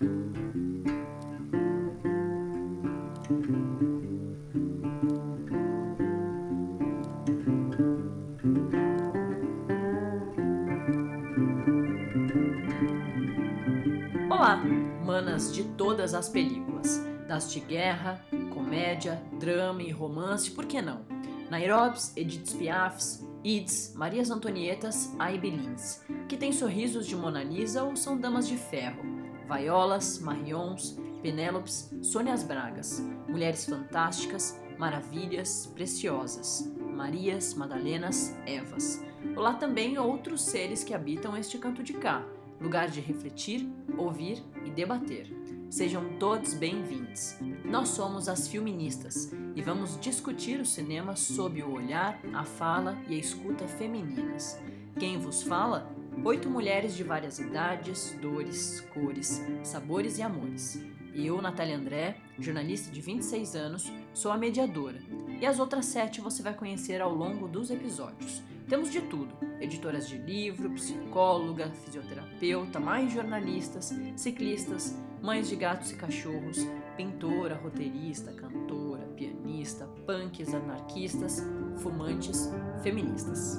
[0.00, 0.10] Olá,
[15.04, 21.04] manas de todas as películas, das de guerra, comédia, drama e romance, por que não?
[21.50, 28.18] Nairobs, Edith Piafs, Ids, Marias Antonietas, Aibelins, que têm sorrisos de Mona Lisa ou são
[28.18, 29.09] damas de ferro,
[29.50, 39.04] Vaiolas, Marions, Penélopes, Sônias Bragas, mulheres fantásticas, maravilhas, preciosas, Marias, Madalenas, Evas.
[39.36, 42.24] Olá também outros seres que habitam este canto de cá,
[42.60, 43.68] lugar de refletir,
[43.98, 45.26] ouvir e debater.
[45.68, 47.34] Sejam todos bem-vindos.
[47.64, 53.16] Nós somos as Filministas e vamos discutir o cinema sob o olhar, a fala e
[53.16, 54.60] a escuta femininas.
[54.96, 55.90] Quem vos fala?
[56.22, 60.78] Oito mulheres de várias idades, dores, cores, sabores e amores.
[61.14, 64.98] Eu, Natália André, jornalista de 26 anos, sou a mediadora.
[65.40, 68.42] E as outras sete você vai conhecer ao longo dos episódios.
[68.68, 75.96] Temos de tudo: editoras de livro, psicóloga, fisioterapeuta, mais jornalistas, ciclistas, mães de gatos e
[75.96, 76.58] cachorros,
[76.98, 81.42] pintora, roteirista, cantora, pianista, punks, anarquistas,
[81.78, 82.50] fumantes,
[82.82, 83.58] feministas.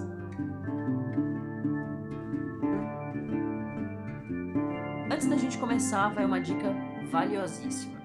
[5.41, 6.71] Gente começar, vai uma dica
[7.09, 7.99] valiosíssima.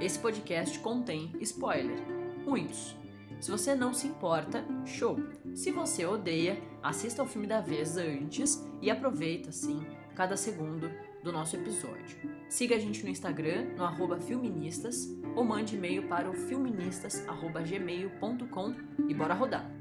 [0.00, 1.96] Esse podcast contém spoiler,
[2.44, 2.96] muitos.
[3.40, 5.16] Se você não se importa, show!
[5.54, 10.90] Se você odeia, assista ao filme da vez antes e aproveita, sim, cada segundo
[11.22, 12.18] do nosso episódio.
[12.48, 18.74] Siga a gente no Instagram, no arroba Filministas, ou mande e-mail para o filministas.gmail.com
[19.08, 19.79] e bora rodar!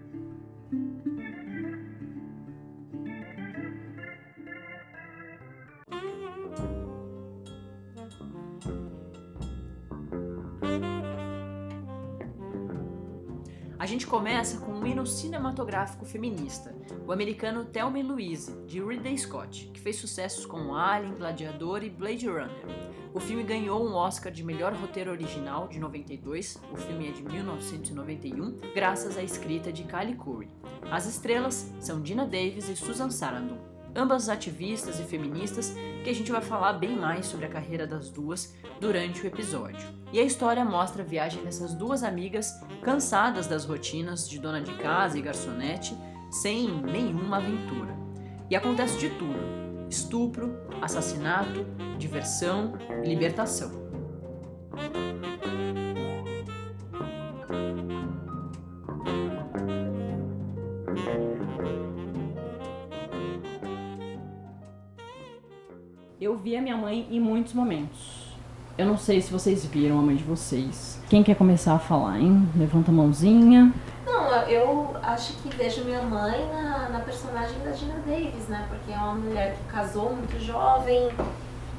[14.19, 16.75] Começa com um hino cinematográfico feminista,
[17.07, 22.27] o americano Thelma Louise, de Ridley Scott, que fez sucessos como Alien, Gladiador e Blade
[22.27, 22.49] Runner.
[23.13, 27.23] O filme ganhou um Oscar de melhor roteiro original de 92, o filme é de
[27.23, 30.49] 1991, graças à escrita de Kylie Curry.
[30.91, 36.31] As estrelas são Dina Davis e Susan Sarandon ambas ativistas e feministas, que a gente
[36.31, 39.87] vai falar bem mais sobre a carreira das duas durante o episódio.
[40.11, 44.73] E a história mostra a viagem dessas duas amigas cansadas das rotinas de dona de
[44.75, 45.95] casa e garçonete,
[46.31, 47.97] sem nenhuma aventura.
[48.49, 49.39] E acontece de tudo:
[49.89, 51.65] estupro, assassinato,
[51.97, 52.73] diversão
[53.03, 53.89] e libertação.
[66.21, 68.35] Eu vi a minha mãe em muitos momentos.
[68.77, 71.01] Eu não sei se vocês viram a mãe de vocês.
[71.09, 72.45] Quem quer começar a falar, hein?
[72.57, 73.73] Levanta a mãozinha.
[74.05, 78.65] Não, eu acho que vejo minha mãe na, na personagem da Gina Davis, né?
[78.67, 81.09] Porque é uma mulher que casou muito jovem,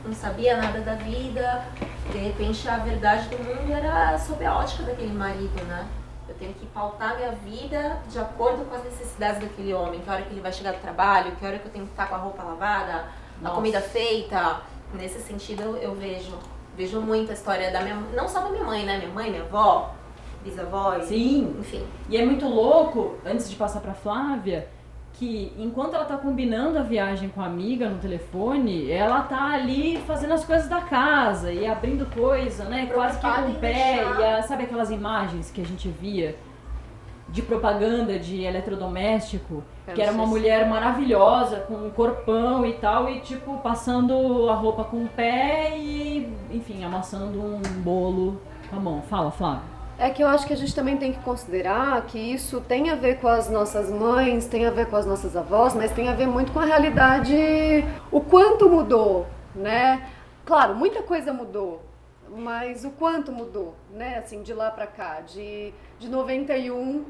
[0.07, 1.67] não sabia nada da vida.
[2.11, 5.87] De repente a verdade do mundo era sob a ótica daquele marido, né?
[6.27, 10.01] Eu tenho que pautar minha vida de acordo com as necessidades daquele homem.
[10.01, 12.07] Que hora que ele vai chegar do trabalho, que hora que eu tenho que estar
[12.09, 13.05] com a roupa lavada,
[13.45, 14.61] a comida feita.
[14.95, 16.33] Nesse sentido eu, eu vejo
[16.77, 18.99] vejo muito a história da minha não só da minha mãe, né?
[18.99, 19.95] Minha mãe, minha avó,
[20.45, 21.57] bisavó, Sim.
[21.59, 21.85] enfim.
[22.09, 24.69] E é muito louco, antes de passar para Flávia,
[25.15, 29.99] que enquanto ela tá combinando a viagem com a amiga no telefone, ela tá ali
[30.07, 32.87] fazendo as coisas da casa e abrindo coisa, né?
[32.93, 34.03] Quase que com o pé.
[34.19, 36.35] E a, sabe aquelas imagens que a gente via
[37.31, 39.63] de propaganda de eletrodoméstico?
[39.95, 44.85] que era uma mulher maravilhosa, com um corpão e tal, e tipo, passando a roupa
[44.85, 49.03] com o pé e, enfim, amassando um bolo com a mão.
[49.03, 49.63] Fala, Flávia.
[49.99, 52.95] É que eu acho que a gente também tem que considerar que isso tem a
[52.95, 56.15] ver com as nossas mães, tem a ver com as nossas avós, mas tem a
[56.15, 57.35] ver muito com a realidade,
[58.11, 60.09] o quanto mudou, né?
[60.47, 61.83] Claro, muita coisa mudou,
[62.35, 64.17] mas o quanto mudou, né?
[64.17, 67.05] Assim, de lá para cá, de, de 91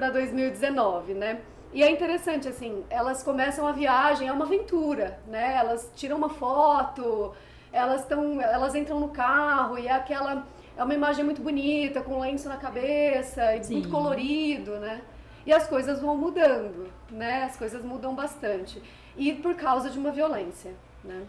[0.00, 1.42] para 2019, né?
[1.74, 5.56] E é interessante, assim, elas começam a viagem, é uma aventura, né?
[5.56, 7.34] Elas tiram uma foto,
[7.70, 12.18] elas estão, elas entram no carro e é aquela é uma imagem muito bonita, com
[12.18, 15.02] lenço na cabeça, e muito colorido, né?
[15.44, 17.44] E as coisas vão mudando, né?
[17.44, 18.82] As coisas mudam bastante.
[19.18, 20.72] E por causa de uma violência,
[21.04, 21.26] né?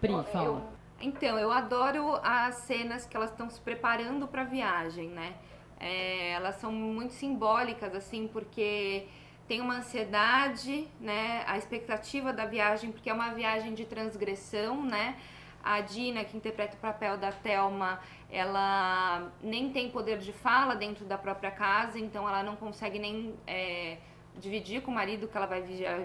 [0.00, 0.44] Pri, fala.
[0.46, 0.62] Eu,
[0.98, 5.34] então, eu adoro as cenas que elas estão se preparando para a viagem, né?
[5.78, 9.06] É, elas são muito simbólicas, assim, porque
[9.46, 11.44] tem uma ansiedade, né?
[11.46, 15.16] A expectativa da viagem, porque é uma viagem de transgressão, né?
[15.62, 21.04] A Dina, que interpreta o papel da Thelma, ela nem tem poder de fala dentro
[21.04, 23.98] da própria casa, então ela não consegue nem é,
[24.36, 25.62] dividir com o marido que ela vai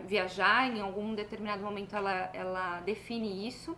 [0.08, 0.68] viajar.
[0.68, 3.76] Em algum determinado momento ela, ela define isso.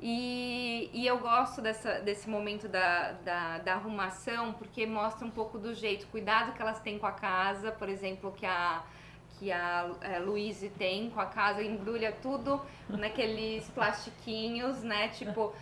[0.00, 5.58] E, e eu gosto dessa, desse momento da, da, da, arrumação porque mostra um pouco
[5.58, 8.82] do jeito, cuidado que elas têm com a casa, por exemplo, que a,
[9.38, 15.08] que a, é, Luíse tem com a casa, embrulha tudo naqueles plastiquinhos, né?
[15.08, 15.54] Tipo,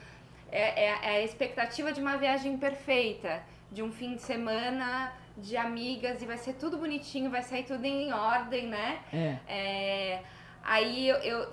[0.50, 5.56] é, é, é a expectativa de uma viagem perfeita, de um fim de semana de
[5.56, 9.00] amigas e vai ser tudo bonitinho, vai sair tudo em ordem, né?
[9.12, 9.36] É.
[9.46, 10.22] é
[10.62, 11.50] Aí eu, eu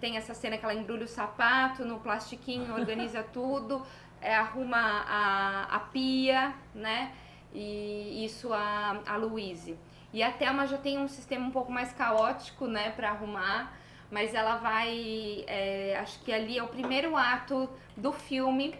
[0.00, 3.82] tem essa cena que ela embrulha o sapato no plastiquinho, organiza tudo,
[4.20, 7.12] é, arruma a, a pia, né?
[7.54, 9.78] E isso a, a Louise.
[10.12, 13.76] E a Thelma já tem um sistema um pouco mais caótico, né, para arrumar,
[14.10, 15.44] mas ela vai.
[15.46, 18.74] É, acho que ali é o primeiro ato do filme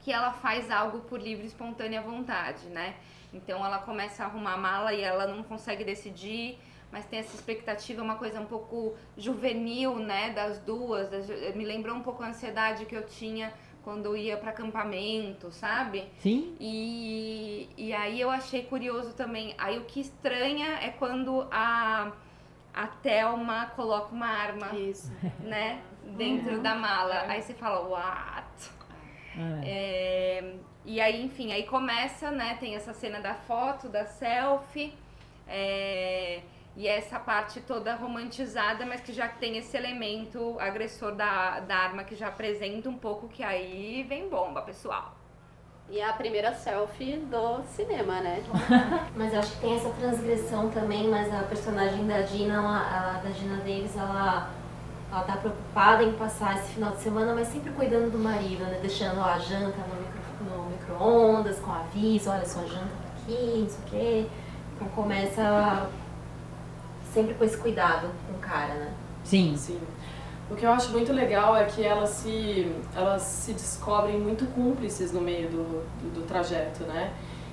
[0.00, 2.94] que ela faz algo por livre e espontânea vontade, né?
[3.32, 6.58] Então ela começa a arrumar a mala e ela não consegue decidir
[6.92, 11.08] mas tem essa expectativa, uma coisa um pouco juvenil, né, das duas.
[11.54, 13.52] Me lembrou um pouco a ansiedade que eu tinha
[13.82, 16.08] quando eu ia para acampamento, sabe?
[16.18, 16.56] Sim.
[16.60, 19.54] E, e aí eu achei curioso também.
[19.56, 22.12] Aí o que estranha é quando a,
[22.74, 25.10] a Thelma coloca uma arma, Isso.
[25.40, 25.80] né,
[26.16, 26.62] dentro uhum.
[26.62, 27.14] da mala.
[27.24, 27.30] É.
[27.30, 28.70] Aí você fala, what?
[29.36, 29.60] É.
[29.64, 30.54] É,
[30.84, 34.92] e aí, enfim, aí começa, né, tem essa cena da foto, da selfie.
[35.46, 36.40] É,
[36.76, 42.04] e essa parte toda romantizada, mas que já tem esse elemento agressor da, da arma
[42.04, 45.14] que já apresenta um pouco que aí vem bomba, pessoal.
[45.90, 48.40] E é a primeira selfie do cinema, né?
[49.16, 53.20] mas eu acho que tem essa transgressão também, mas a personagem da Dina, ela, a,
[53.20, 54.50] da Dina Davis, ela,
[55.10, 58.78] ela tá preocupada em passar esse final de semana, mas sempre cuidando do marido, né?
[58.80, 59.78] Deixando a janta
[60.40, 64.26] no, micro, no com aviso, olha, sua janta tá aqui, não sei o quê.
[64.76, 65.90] Então começa
[67.12, 68.94] sempre com esse cuidado com o cara, né?
[69.24, 69.54] Sim.
[69.56, 69.80] Sim.
[70.50, 75.12] O que eu acho muito legal é que elas se, elas se descobrem muito cúmplices
[75.12, 75.62] no meio do,
[76.02, 77.12] do, do trajeto, né?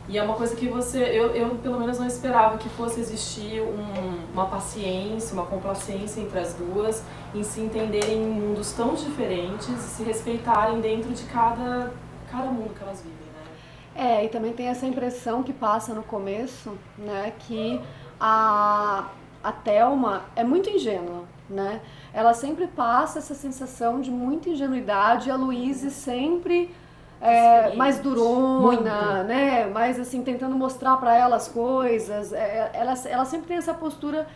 [0.09, 3.61] E é uma coisa que você, eu, eu pelo menos não esperava que fosse existir
[3.61, 7.03] um, uma paciência, uma complacência entre as duas,
[7.35, 11.91] em se entenderem em mundos tão diferentes e se respeitarem dentro de cada,
[12.31, 14.21] cada mundo que elas vivem, né?
[14.21, 17.81] É, e também tem essa impressão que passa no começo, né, que
[18.19, 19.09] a,
[19.43, 21.81] a Thelma é muito ingênua, né?
[22.13, 26.73] Ela sempre passa essa sensação de muita ingenuidade, a Luíse sempre
[27.21, 28.83] é, mais durona, muito.
[28.83, 29.65] né?
[29.67, 32.33] Mais assim, tentando mostrar para ela as coisas.
[32.33, 34.27] É, ela, ela sempre tem essa postura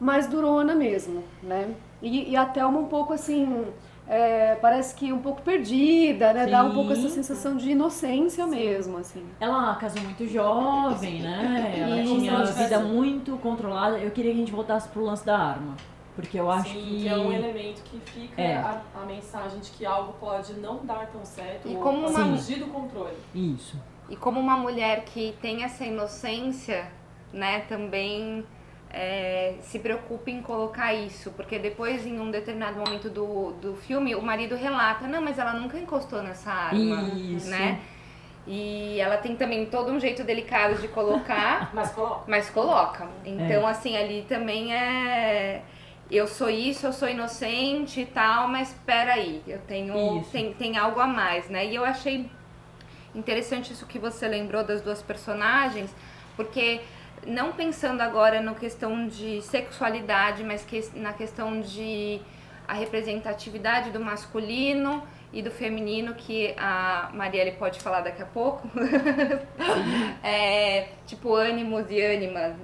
[0.00, 1.74] mais durona mesmo, né?
[2.00, 3.66] E, e a Thelma um pouco assim
[4.12, 6.44] é, parece que um pouco perdida, né?
[6.44, 6.50] Sim.
[6.50, 8.50] Dá um pouco essa sensação de inocência Sim.
[8.50, 9.24] mesmo, assim.
[9.40, 11.74] Ela casou muito jovem, né?
[11.78, 13.98] Ela tinha uma vida muito controlada.
[13.98, 15.76] Eu queria que a gente voltasse pro lance da arma.
[16.14, 17.02] Porque eu acho Sim, que...
[17.04, 18.56] que é um elemento que fica é.
[18.58, 22.36] a, a, mensagem de que algo pode não dar tão certo e ou como uma...
[22.36, 23.16] fugir do controle.
[23.34, 23.80] Isso.
[24.10, 26.92] E como uma mulher que tem essa inocência,
[27.32, 28.44] né, também
[28.92, 34.14] é, se preocupe em colocar isso, porque depois, em um determinado momento do, do filme,
[34.14, 37.48] o marido relata, não, mas ela nunca encostou nessa arma, isso.
[37.48, 37.80] né?
[38.46, 42.24] E ela tem também todo um jeito delicado de colocar, mas coloca.
[42.26, 43.08] Mas coloca.
[43.24, 43.70] Então, é.
[43.70, 45.62] assim, ali também é
[46.10, 51.00] eu sou isso, eu sou inocente e tal, mas peraí, eu tenho tem, tem algo
[51.00, 51.64] a mais, né?
[51.66, 52.28] E eu achei
[53.14, 55.94] interessante isso que você lembrou das duas personagens,
[56.36, 56.82] porque
[57.26, 62.20] não pensando agora na questão de sexualidade, mas que, na questão de
[62.66, 65.02] a representatividade do masculino
[65.32, 68.68] e do feminino, que a Marielle pode falar daqui a pouco.
[70.22, 72.54] é, tipo, ânimos e ânimas,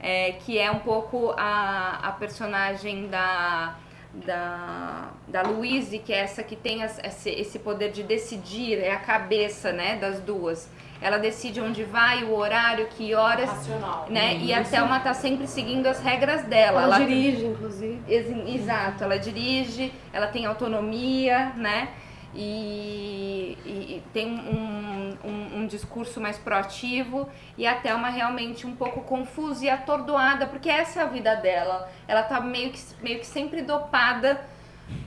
[0.00, 3.76] é, que é um pouco a, a personagem da,
[4.12, 9.00] da, da Louise, que é essa que tem esse, esse poder de decidir, é a
[9.00, 10.68] cabeça né, das duas
[11.00, 13.48] ela decide onde vai, o horário, que horas.
[13.48, 14.06] Racional.
[14.08, 14.36] Né?
[14.38, 16.82] E a Thelma tá sempre seguindo as regras dela.
[16.82, 18.00] Ela, ela dirige, inclusive.
[18.06, 21.88] Exato, ela dirige, ela tem autonomia, né?
[22.32, 27.28] E, e, tem um, um, um, discurso mais proativo
[27.58, 31.90] e a Thelma realmente um pouco confusa e atordoada, porque essa é a vida dela.
[32.06, 34.40] Ela tá meio que, meio que sempre dopada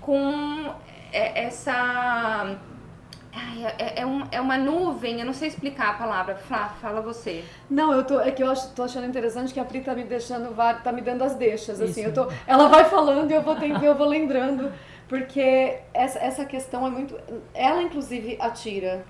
[0.02, 0.74] com
[1.14, 2.58] essa
[3.36, 6.36] Ai, é, é, é, um, é, uma nuvem, eu não sei explicar a palavra.
[6.36, 7.44] Fala, fala você.
[7.70, 10.04] Não, eu tô, é que eu acho, tô achando interessante que a Pri tá me
[10.04, 12.02] deixando, tá me dando as deixas, assim.
[12.04, 14.72] Eu tô, ela vai falando e eu vou, tendo, eu vou lembrando
[15.08, 17.16] Porque essa, essa questão é muito.
[17.54, 19.06] Ela, inclusive, atira.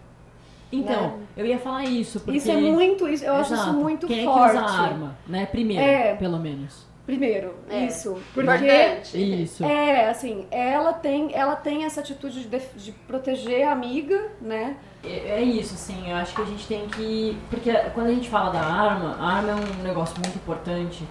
[0.72, 2.38] Então, eu ia falar isso, porque...
[2.38, 3.08] Isso é muito.
[3.08, 3.77] Isso, eu acho isso Exato.
[3.77, 4.58] muito Quem forte.
[4.58, 5.46] é que usa a arma, né?
[5.46, 6.15] Primeiro, É.
[6.15, 6.88] pelo menos.
[7.05, 7.86] Primeiro, É.
[7.86, 8.17] isso.
[8.33, 8.53] Porque.
[8.65, 9.43] Importante.
[9.43, 9.65] Isso.
[9.65, 14.77] É, assim, ela tem, ela tem essa atitude de, de proteger a amiga, né?
[15.03, 17.38] É é isso, assim, eu acho que a gente tem que.
[17.50, 21.03] Porque quando a gente fala da arma, a arma é um negócio muito importante.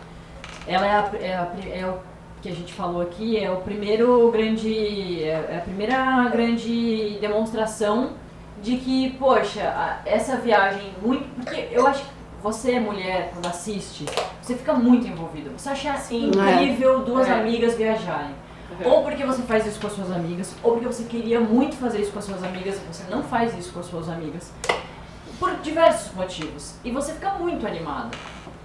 [0.67, 1.99] Ela é, a, é, a é o
[2.41, 5.23] que a gente falou aqui, é o primeiro grande.
[5.25, 8.15] É a primeira grande demonstração
[8.63, 11.29] de que, poxa, essa viagem muito.
[11.35, 12.11] Porque eu acho que
[12.43, 14.05] você, mulher, quando assiste,
[14.41, 15.51] você fica muito envolvida.
[15.57, 17.33] Você acha incrível duas É.
[17.33, 18.35] amigas viajarem.
[18.85, 22.01] Ou porque você faz isso com as suas amigas, ou porque você queria muito fazer
[22.01, 24.51] isso com as suas amigas e você não faz isso com as suas amigas.
[25.39, 26.75] Por diversos motivos.
[26.85, 28.11] E você fica muito animada.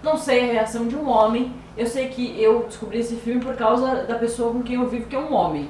[0.02, 1.54] Não sei a reação de um homem.
[1.76, 5.08] Eu sei que eu descobri esse filme por causa da pessoa com quem eu vivo,
[5.08, 5.70] que é um homem.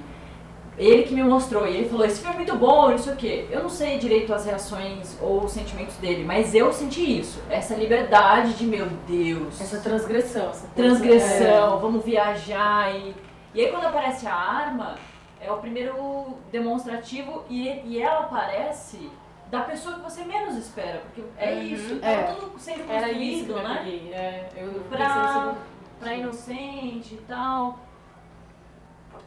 [0.78, 3.16] Ele que me mostrou, e ele falou, esse filme é muito bom, não sei o
[3.16, 3.48] quê.
[3.50, 7.42] Eu não sei direito as reações ou os sentimentos dele, mas eu senti isso.
[7.50, 10.50] Essa liberdade de, meu Deus, Essa transgressão.
[10.52, 13.16] Essa transgressão, vamos viajar e.
[13.56, 14.96] E aí quando aparece a arma,
[15.42, 19.10] é o primeiro demonstrativo e, e ela aparece
[19.50, 21.62] da pessoa que você menos espera, porque é Uhum.
[21.64, 22.24] isso, É.
[22.24, 24.10] tá tudo sendo É, Era isso construído, né?
[24.12, 25.56] É, eu Pra,
[26.00, 27.80] pra inocente e tal.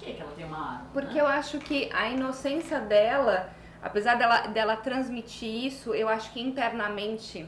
[0.01, 0.87] Por que, que ela tem uma arma?
[0.93, 1.21] Porque né?
[1.21, 3.51] eu acho que a inocência dela,
[3.83, 7.47] apesar dela, dela transmitir isso, eu acho que internamente.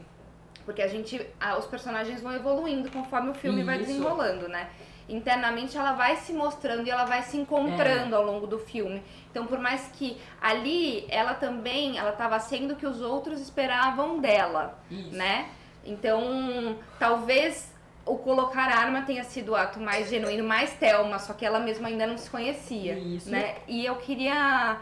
[0.65, 1.25] Porque a gente.
[1.41, 3.87] a- os personagens vão evoluindo conforme o filme vai Isso.
[3.87, 4.69] desenrolando, né?
[5.09, 9.03] Internamente ela vai se mostrando e ela vai se encontrando ao longo do filme.
[9.29, 14.19] Então, por mais que ali ela também, ela estava sendo o que os outros esperavam
[14.19, 15.13] dela Isso.
[15.13, 15.49] né?
[15.83, 17.72] Então, talvez
[18.05, 21.59] o colocar a arma tenha sido o ato mais genuíno, mais Thelma, só que ela
[21.59, 23.29] mesma ainda não se conhecia, Isso.
[23.31, 23.55] né?
[23.67, 24.77] E eu queria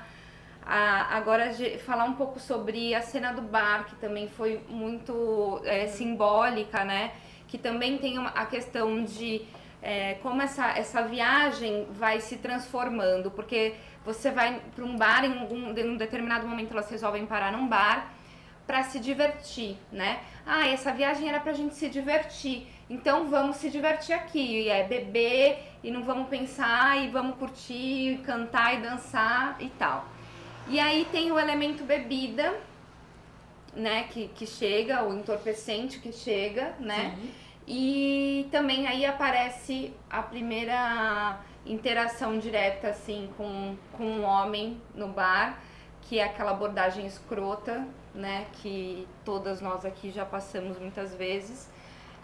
[0.66, 1.52] a- agora
[1.86, 7.12] falar um pouco sobre a cena do bar, que também foi muito é, simbólica, né?
[7.48, 9.46] Que também tem uma- a questão de
[9.84, 13.74] é, como essa, essa viagem vai se transformando, porque
[14.06, 17.68] você vai para um bar, em, algum, em um determinado momento elas resolvem parar num
[17.68, 18.12] bar,
[18.68, 20.20] para se divertir, né?
[20.46, 22.68] Ah, essa viagem era pra gente se divertir.
[22.92, 28.20] Então vamos se divertir aqui, e é beber e não vamos pensar e vamos curtir,
[28.26, 30.06] cantar e dançar e tal.
[30.68, 32.54] E aí tem o elemento bebida,
[33.74, 37.16] né, que, que chega, o entorpecente que chega, né?
[37.16, 37.32] Sim.
[37.66, 45.62] E também aí aparece a primeira interação direta, assim, com, com um homem no bar,
[46.02, 48.48] que é aquela abordagem escrota, né?
[48.62, 51.70] Que todas nós aqui já passamos muitas vezes.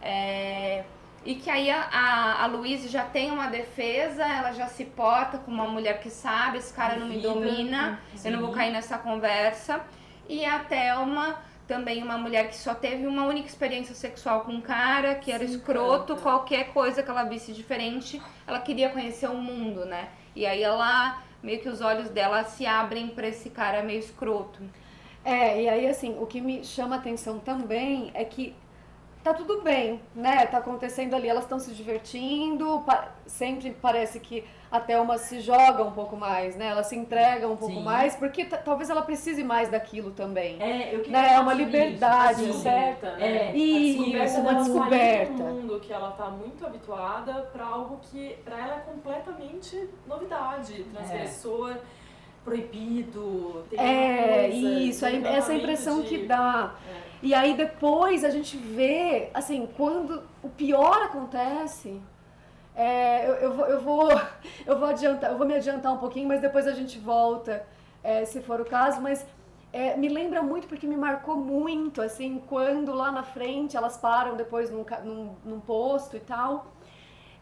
[0.01, 0.83] É,
[1.25, 5.37] e que aí a, a, a Luíse já tem uma defesa, ela já se porta
[5.37, 8.55] como uma mulher que sabe, esse cara não me domina, eu não vou Sim.
[8.55, 9.81] cair nessa conversa.
[10.29, 11.37] E a Thelma,
[11.67, 15.45] também uma mulher que só teve uma única experiência sexual com um cara, que era
[15.45, 16.21] Se escroto, encanta.
[16.21, 20.09] qualquer coisa que ela visse diferente, ela queria conhecer o mundo, né?
[20.35, 24.61] E aí ela, meio que os olhos dela se abrem pra esse cara meio escroto.
[25.25, 28.55] É, e aí assim, o que me chama atenção também é que
[29.27, 30.45] tá tudo bem, né?
[30.45, 35.83] Tá acontecendo ali, elas estão se divertindo, pa- sempre parece que a Thelma se joga
[35.83, 36.67] um pouco mais, né?
[36.67, 37.83] Ela se entrega um pouco Sim.
[37.83, 40.61] mais, porque ta- talvez ela precise mais daquilo também.
[40.61, 42.63] É, eu queria Né, é uma liberdade, isso, assim.
[42.63, 43.27] descoberta, né?
[43.37, 45.33] É, A Isso, descoberta uma descoberta.
[45.33, 49.89] de um mundo que ela tá muito habituada pra algo que pra ela é completamente
[50.05, 51.75] novidade, transgressor,
[52.43, 56.73] proibido, tem É, uma coisa, isso, um essa impressão que dá.
[57.03, 57.06] É.
[57.21, 62.01] E aí depois a gente vê, assim, quando o pior acontece,
[62.75, 64.09] é, eu, eu vou, eu, vou,
[64.65, 67.65] eu vou adiantar, eu vou me adiantar um pouquinho, mas depois a gente volta,
[68.03, 69.25] é, se for o caso, mas
[69.73, 74.35] é, me lembra muito porque me marcou muito, assim, quando lá na frente elas param
[74.35, 76.67] depois num, num, num posto e tal.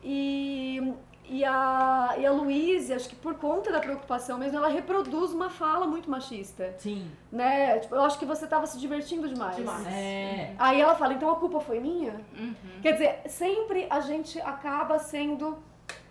[0.03, 0.93] E,
[1.29, 5.49] e a, e a Luíse, acho que por conta da preocupação mesmo, ela reproduz uma
[5.49, 7.09] fala muito machista, Sim.
[7.31, 7.79] né?
[7.79, 9.55] Tipo, eu acho que você tava se divertindo demais.
[9.55, 9.87] Demais.
[9.87, 10.53] É.
[10.57, 12.13] Aí ela fala, então a culpa foi minha?
[12.37, 12.55] Uhum.
[12.81, 15.57] Quer dizer, sempre a gente acaba sendo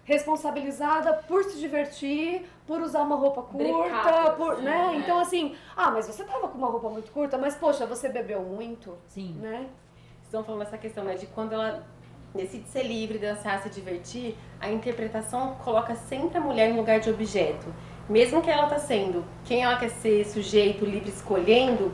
[0.04, 4.92] responsabilizada por se divertir, por usar uma roupa curta, por, né?
[4.92, 4.96] é.
[4.96, 8.42] Então assim, ah, mas você tava com uma roupa muito curta, mas poxa, você bebeu
[8.42, 9.34] muito, Sim.
[9.40, 9.68] né?
[10.34, 11.86] estão falando essa questão, né, de quando ela
[12.34, 17.08] decide ser livre, dançar, se divertir, a interpretação coloca sempre a mulher em lugar de
[17.08, 17.66] objeto.
[18.08, 21.92] Mesmo que ela tá sendo quem ela quer ser, sujeito, livre, escolhendo,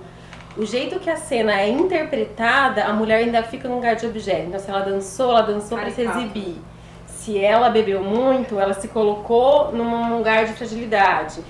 [0.57, 4.49] o jeito que a cena é interpretada, a mulher ainda fica no lugar de objeto.
[4.49, 6.57] Então, se ela dançou, ela dançou para se exibir.
[7.07, 11.41] se ela bebeu muito, ela se colocou num lugar de fragilidade.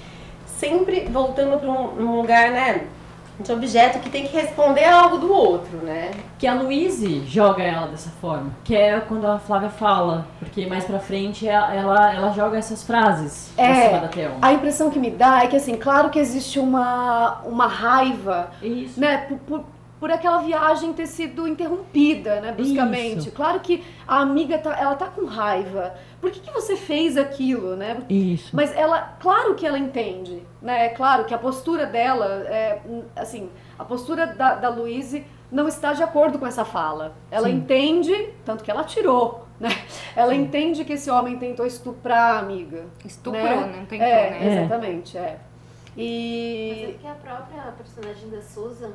[0.45, 2.87] Sempre voltando para um, um lugar, né?
[3.43, 6.11] De objeto que tem que responder a algo do outro, né?
[6.39, 10.85] Que a Louise joga ela dessa forma, que é quando a Flávia fala, porque mais
[10.85, 14.37] pra frente ela, ela, ela joga essas frases É, cima da Thelma.
[14.43, 19.01] A impressão que me dá é que, assim, claro que existe uma, uma raiva, Isso.
[19.01, 19.65] né, por, por,
[19.99, 23.19] por aquela viagem ter sido interrompida, né, bruscamente.
[23.19, 23.33] Isso.
[23.33, 25.95] Claro que a amiga, tá, ela tá com raiva.
[26.21, 28.05] Por que, que você fez aquilo, né?
[28.09, 28.55] Isso.
[28.55, 30.87] Mas ela, claro que ela entende, né?
[30.87, 32.81] É claro que a postura dela, é,
[33.17, 37.15] assim, a postura da, da Louise não está de acordo com essa fala.
[37.31, 37.57] Ela Sim.
[37.57, 39.71] entende, tanto que ela tirou, né?
[40.15, 42.85] Ela entende que esse homem tentou estuprar a amiga.
[43.05, 43.73] Estuprou, né?
[43.77, 44.63] não tentou, é, né?
[44.65, 45.21] Exatamente, é.
[45.21, 48.93] Mas é E porque a própria personagem da Susan,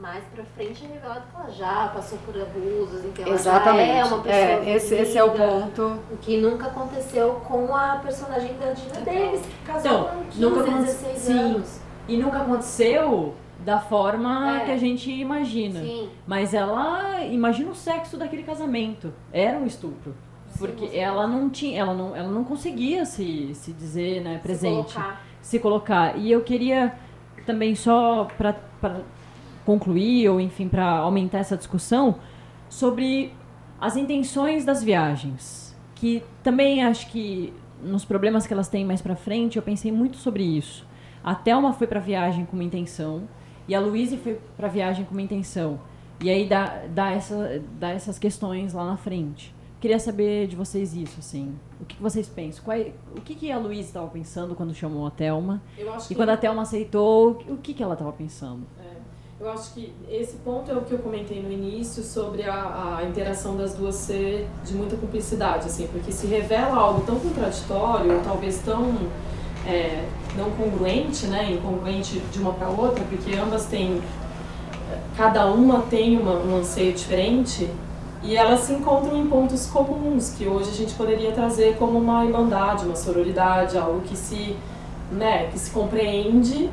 [0.00, 3.88] mais pra frente, é revelado que ela já passou por abusos, então ela exatamente.
[3.88, 5.82] já é uma pessoa É, esse, esse é o ponto.
[6.10, 10.40] O que nunca aconteceu com a personagem da Gina Davis, que casou Então, com 15,
[10.40, 11.38] nunca aconte- 16 sim.
[11.38, 11.80] anos.
[12.06, 14.64] E nunca aconteceu da forma É.
[14.66, 15.80] que a gente imagina.
[15.80, 16.10] Sim.
[16.26, 19.12] Mas ela imagina o sexo daquele casamento.
[19.32, 20.14] Era um estupro.
[20.58, 24.90] Porque ela não tinha, ela não, ela não conseguia se, se dizer, né, presente.
[24.90, 25.22] Se colocar.
[25.40, 26.18] se colocar.
[26.18, 26.94] E eu queria
[27.46, 28.54] também só para
[29.64, 32.16] concluir ou enfim para aumentar essa discussão
[32.68, 33.32] sobre
[33.80, 37.52] as intenções das viagens, que também acho que
[37.82, 40.86] nos problemas que elas têm mais para frente, eu pensei muito sobre isso.
[41.22, 43.22] A Thelma foi para viagem com uma intenção
[43.68, 45.80] e a Louise foi para viagem com uma intenção.
[46.22, 49.54] E aí dá, dá, essa, dá essas questões lá na frente.
[49.80, 51.54] Queria saber de vocês isso, assim.
[51.78, 52.64] O que, que vocês pensam?
[52.64, 55.60] Qual é- o que, que a Luísa estava pensando quando chamou a Thelma?
[56.12, 58.62] E quando a Thelma aceitou, o que, que ela estava pensando?
[59.40, 63.04] Eu acho que esse ponto é o que eu comentei no início sobre a, a
[63.04, 68.20] interação das duas ser de muita cumplicidade, assim, porque se revela algo tão contraditório, ou
[68.22, 68.96] talvez tão
[69.66, 70.04] é,
[70.36, 74.00] não congruente, né, incongruente de uma para outra, porque ambas têm,
[75.16, 77.68] cada uma tem uma, um anseio diferente
[78.22, 82.24] e elas se encontram em pontos comuns que hoje a gente poderia trazer como uma
[82.24, 84.56] irmandade, uma sororidade, algo que se,
[85.10, 86.70] né, que se compreende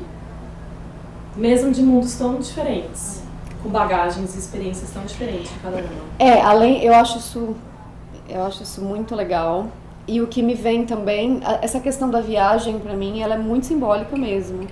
[1.36, 3.22] mesmo de mundos tão diferentes,
[3.62, 5.88] com bagagens e experiências tão diferentes de cada uma.
[6.18, 7.56] É, além, eu acho isso,
[8.28, 9.66] eu acho isso muito legal.
[10.06, 13.66] E o que me vem também, essa questão da viagem para mim, ela é muito
[13.66, 14.66] simbólica mesmo,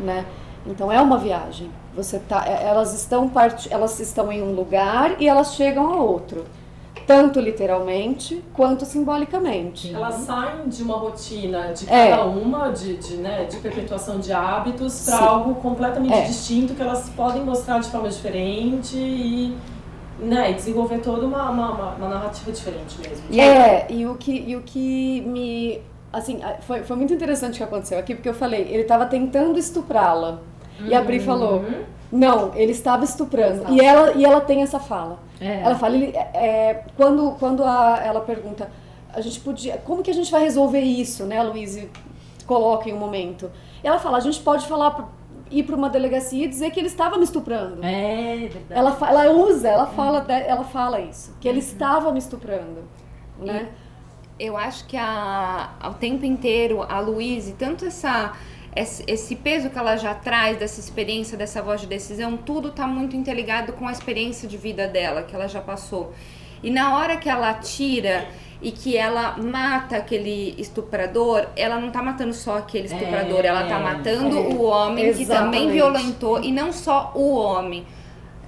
[0.00, 0.24] né?
[0.66, 1.70] Então é uma viagem.
[1.94, 5.96] Você tá, é- elas estão part, elas estão em um lugar e elas chegam a
[5.96, 6.44] outro,
[7.06, 9.94] tanto literalmente quanto simbolicamente.
[9.94, 12.10] Elas saem de uma rotina de É.
[12.10, 16.22] cada uma, de, de, né, de perpetuação de hábitos, para algo completamente É.
[16.22, 19.56] distinto que elas podem mostrar de forma diferente e,
[20.18, 23.40] né, e desenvolver toda uma, uma, uma, narrativa diferente mesmo.
[23.40, 25.80] É, e o que, e o que me.
[26.12, 29.58] Assim, foi, foi muito interessante o que aconteceu aqui, porque eu falei, ele estava tentando
[29.58, 30.40] estuprá-la.
[30.84, 31.64] E a Bri falou:
[32.12, 33.72] não, ele estava estuprando.
[33.72, 35.18] E ela, e ela tem essa fala.
[35.40, 35.62] É.
[35.62, 38.70] Ela fala, ele, é, quando, quando a- ela pergunta,
[39.12, 39.78] a gente podia.
[39.78, 41.90] Como que a gente vai resolver isso, né, Luíse
[42.46, 43.50] coloca em um momento.
[43.82, 45.08] E ela fala, a gente pode falar,
[45.50, 47.84] ir para uma delegacia e dizer que ele estava me estuprando.
[47.84, 48.64] É, verdade.
[48.70, 52.84] Ela, ela usa, ela fala, de- ela fala isso, que ele estava me estuprando.
[53.38, 53.68] Né?
[54.38, 58.32] eu acho que a, ao tempo inteiro a Luíse, tanto essa
[58.74, 63.14] esse, peso que ela já traz dessa experiência, dessa voz de decisão, tudo tá muito
[63.14, 66.12] interligado com a experiência de vida dela, que ela já passou.
[66.62, 68.26] E na hora que ela tira
[68.62, 73.78] e que ela mata aquele estuprador, ela não tá matando só aquele estuprador, ela tá
[73.80, 75.72] matando É, o homem que também exatamente.
[75.72, 77.84] violentou, e não só o homem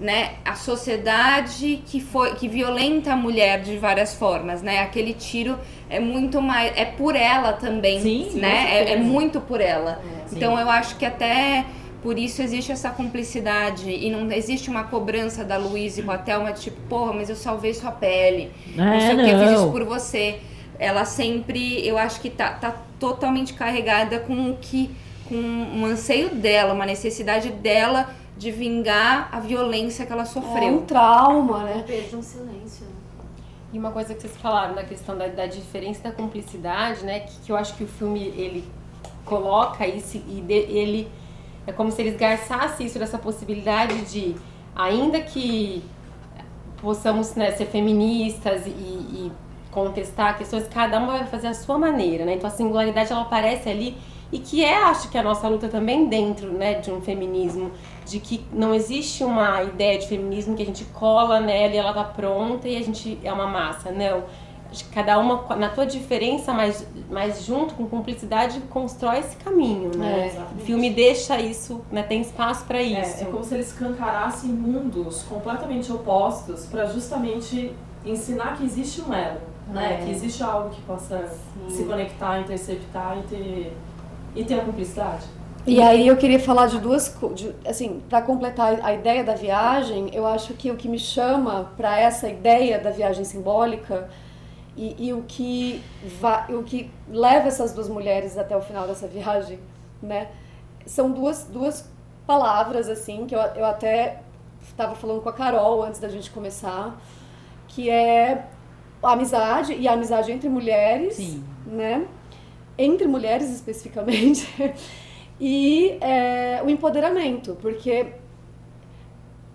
[0.00, 4.80] né, a sociedade que foi que violenta a mulher de várias formas, né?
[4.80, 8.66] Aquele tiro é muito mais é por ela também, Sim, né?
[8.76, 10.00] É, é muito por ela.
[10.26, 10.36] Sim.
[10.36, 11.64] Então eu acho que até
[12.02, 16.52] por isso existe essa cumplicidade e não existe uma cobrança da Luísa com a Thelma
[16.52, 18.50] de tipo, porra, mas eu salvei sua pele.
[18.74, 19.70] não É, sei o que, eu fiz isso não.
[19.70, 20.40] por você.
[20.78, 24.90] Ela sempre, eu acho que tá, tá totalmente carregada com o que
[25.28, 30.28] com um anseio dela, uma necessidade dela de vingar a violência que ela É um
[30.28, 30.80] sofreu.
[30.82, 31.84] trauma, né?
[31.86, 32.86] Perdi um silêncio.
[33.72, 37.20] E uma coisa que vocês falaram da questão da, da diferença da cumplicidade, né?
[37.20, 38.64] Que, que eu acho que o filme ele
[39.24, 41.08] coloca isso e de- ele
[41.66, 44.36] é como se ele esgarçasse isso dessa possibilidade de,
[44.76, 45.82] ainda que
[46.80, 49.32] possamos né, ser feministas e, e
[49.70, 52.34] contestar questões, cada uma vai fazer a sua maneira, né?
[52.34, 53.96] Então a singularidade ela aparece ali
[54.34, 57.70] e que é, acho que a nossa luta também dentro, né, de um feminismo,
[58.04, 61.94] de que não existe uma ideia de feminismo que a gente cola nela e ela
[61.94, 64.24] tá pronta e a gente é uma massa, não.
[64.92, 70.32] cada uma na tua diferença, mas, mas junto com cumplicidade constrói esse caminho, né?
[70.34, 72.02] É, o filme deixa isso, né?
[72.02, 73.22] Tem espaço para isso.
[73.22, 77.72] É, é como se eles escancarassem mundos completamente opostos para justamente
[78.04, 80.00] ensinar que existe um elo, né?
[80.00, 80.04] É.
[80.04, 81.76] Que existe algo que possa Sim.
[81.76, 83.76] se conectar, interceptar e ter
[84.34, 85.26] e ter a cumplicidade.
[85.66, 90.10] E aí eu queria falar de duas coisas, assim, para completar a ideia da viagem,
[90.12, 94.08] eu acho que o que me chama para essa ideia da viagem simbólica
[94.76, 95.82] e, e o que
[96.20, 99.58] va, o que leva essas duas mulheres até o final dessa viagem,
[100.02, 100.28] né,
[100.84, 101.90] são duas, duas
[102.26, 104.20] palavras assim que eu, eu até
[104.68, 107.00] estava falando com a Carol antes da gente começar,
[107.68, 108.46] que é
[109.02, 111.44] a amizade e a amizade entre mulheres, Sim.
[111.66, 112.06] né?
[112.76, 114.48] Entre mulheres especificamente.
[115.40, 118.14] e é, o empoderamento, porque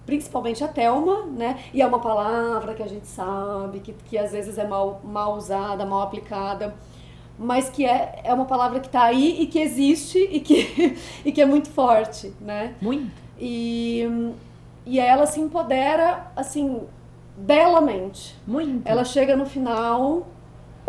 [0.09, 1.59] principalmente a Thelma, né?
[1.71, 5.35] E é uma palavra que a gente sabe que, que às vezes é mal, mal
[5.35, 6.75] usada, mal aplicada,
[7.37, 11.31] mas que é, é uma palavra que está aí e que existe e que, e
[11.31, 12.73] que é muito forte, né?
[12.81, 13.11] Muito.
[13.39, 14.33] E,
[14.83, 16.81] e ela se empodera, assim,
[17.37, 18.35] belamente.
[18.47, 18.87] Muito.
[18.87, 20.27] Ela chega no final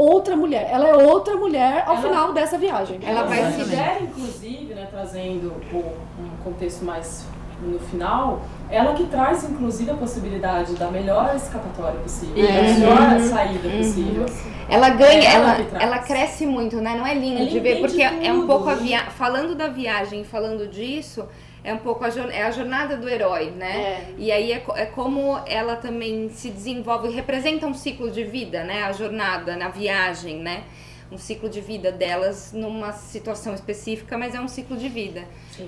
[0.01, 0.69] outra mulher.
[0.71, 2.99] Ela é outra mulher ao Ela- final dessa viagem.
[3.03, 5.77] Ela vai se considera, inclusive, né, trazendo o-
[6.23, 7.27] um contexto mais
[7.63, 12.75] no final, ela que traz, inclusive, a possibilidade da melhor escapatória possível, da Uhum.
[12.81, 14.25] melhor saída possível.
[14.67, 16.95] Ela ganha, É ela ela, ela cresce muito, né?
[16.97, 18.47] Não é lindo Ela de ver, porque é um tudo.
[18.47, 19.01] pouco a via...
[19.11, 21.27] falando da viagem, falando disso,
[21.63, 23.77] é um pouco a, é a jornada do herói, né?
[23.77, 24.15] É.
[24.19, 28.85] E aí é, é como ela também se desenvolve, representa um ciclo de vida, né?
[28.85, 30.65] A jornada, na viagem, né?
[31.13, 35.25] Um ciclo de vida delas numa situação específica, mas é um ciclo de vida.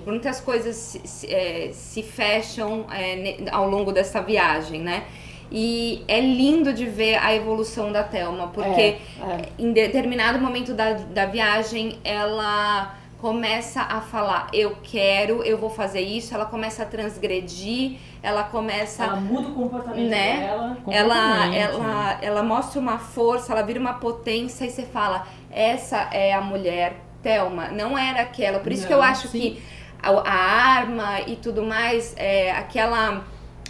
[0.06, 5.04] Muitas coisas se, se, é, se fecham é, ao longo dessa viagem, né?
[5.50, 9.48] E é lindo de ver a evolução da Thelma, porque É, é.
[9.58, 16.00] em determinado momento da, da viagem, ela começa a falar, eu quero, eu vou fazer
[16.00, 20.40] isso, ela começa a transgredir, ela começa Ela muda o comportamento Né?
[20.40, 20.76] dela.
[20.90, 26.34] ela, ela, ela mostra uma força, ela vira uma potência e você fala, essa é
[26.34, 28.58] a mulher Thelma, não era aquela.
[28.58, 29.38] Por isso que eu Não, acho sim.
[29.40, 29.62] que
[30.02, 30.34] a, a
[30.80, 33.22] arma e tudo mais, é, aquela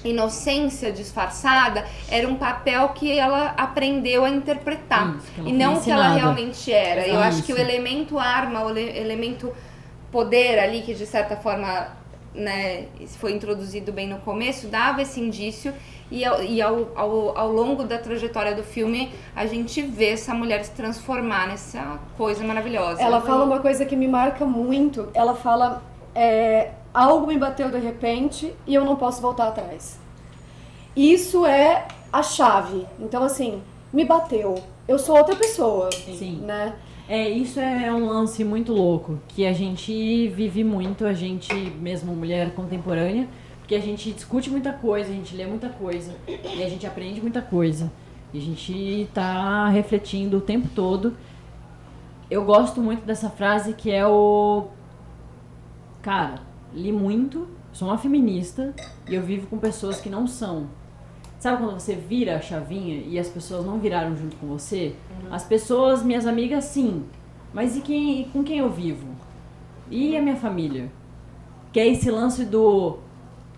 [0.04, 5.16] inocência disfarçada, era um papel que ela aprendeu a interpretar.
[5.16, 7.06] Isso, e não o que ela realmente era.
[7.06, 7.62] Eu acho que o Isso.
[7.62, 9.52] elemento arma, o ele- elemento
[10.10, 11.88] poder ali, que de certa forma
[12.34, 12.86] né,
[13.18, 15.72] foi introduzido bem no começo, dava esse indício.
[16.10, 20.34] E, ao, e ao, ao, ao longo da trajetória do filme, a gente vê essa
[20.34, 23.00] mulher se transformar nessa coisa maravilhosa.
[23.00, 25.08] Ela fala uma coisa que me marca muito.
[25.14, 25.82] Ela fala:
[26.14, 29.98] é, algo me bateu de repente e eu não posso voltar atrás.
[30.94, 32.86] Isso é a chave.
[33.00, 34.62] Então, assim, me bateu.
[34.86, 36.42] Eu sou outra pessoa, Sim.
[36.44, 36.74] né?
[37.08, 42.14] É, isso é um lance muito louco, que a gente vive muito, a gente, mesmo
[42.14, 43.28] mulher contemporânea,
[43.58, 47.20] porque a gente discute muita coisa, a gente lê muita coisa, e a gente aprende
[47.20, 47.90] muita coisa.
[48.32, 51.14] E a gente tá refletindo o tempo todo.
[52.30, 54.68] Eu gosto muito dessa frase que é o.
[56.00, 56.40] Cara,
[56.74, 58.74] li muito, sou uma feminista
[59.08, 60.66] e eu vivo com pessoas que não são.
[61.38, 64.94] Sabe quando você vira a chavinha e as pessoas não viraram junto com você?
[65.28, 67.04] As pessoas, minhas amigas, sim.
[67.52, 69.08] Mas e quem, e com quem eu vivo?
[69.90, 70.88] E a minha família?
[71.72, 72.98] Que é esse lance do.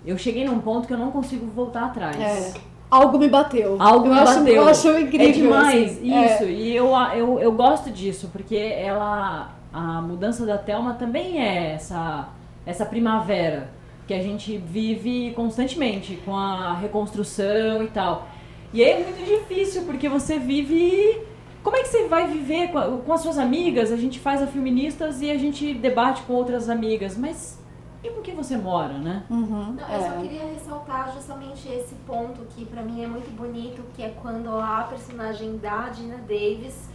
[0.04, 2.16] Eu cheguei num ponto que eu não consigo voltar atrás.
[2.16, 2.54] É.
[2.90, 3.76] Algo me bateu.
[3.78, 4.54] Algo eu me acho, bateu.
[4.54, 5.28] Eu acho incrível.
[5.28, 6.14] É demais, assim.
[6.14, 6.34] É.
[6.34, 6.44] isso.
[6.44, 9.52] E eu, eu, eu gosto disso, porque ela.
[9.72, 12.28] A mudança da Thelma também é essa,
[12.66, 13.70] essa primavera
[14.06, 18.28] que a gente vive constantemente com a reconstrução e tal.
[18.72, 21.20] E aí é muito difícil, porque você vive.
[21.62, 23.90] Como é que você vai viver com, a- com as suas amigas?
[23.90, 27.58] A gente faz a Feministas e a gente debate com outras amigas, mas
[28.02, 29.22] e com quem você mora, né?
[29.30, 30.20] Uhum, Não, eu só é.
[30.20, 34.82] queria ressaltar justamente esse ponto que pra mim é muito bonito, que é quando a
[34.90, 36.90] personagem da Dina Davis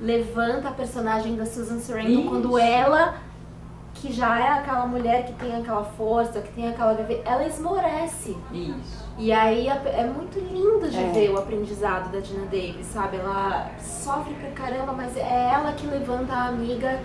[0.00, 2.28] levanta a personagem da Susan Sarandon, Isso.
[2.28, 3.14] quando ela,
[4.00, 6.92] que já é aquela mulher que tem aquela força, que tem aquela
[7.24, 8.36] ela esmorece.
[8.52, 9.06] Isso.
[9.18, 11.10] E aí a- é muito lindo de É.
[11.12, 13.16] ver o aprendizado da Dina Davis, sabe?
[13.16, 17.00] Ela sofre pra caramba, mas é ela que levanta a amiga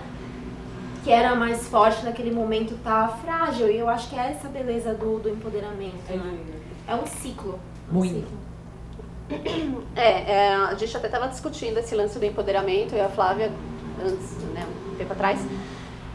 [1.04, 3.70] que era a mais forte naquele momento, tá frágil.
[3.70, 6.38] E eu acho que é essa beleza do, do empoderamento, né?
[6.88, 7.60] É um ciclo.
[7.92, 8.14] um Muito.
[8.16, 8.38] ciclo.
[9.96, 13.52] É, é, a gente até estava discutindo esse lance do empoderamento, eu e a Flávia,
[14.02, 15.40] antes, né, um tempo atrás,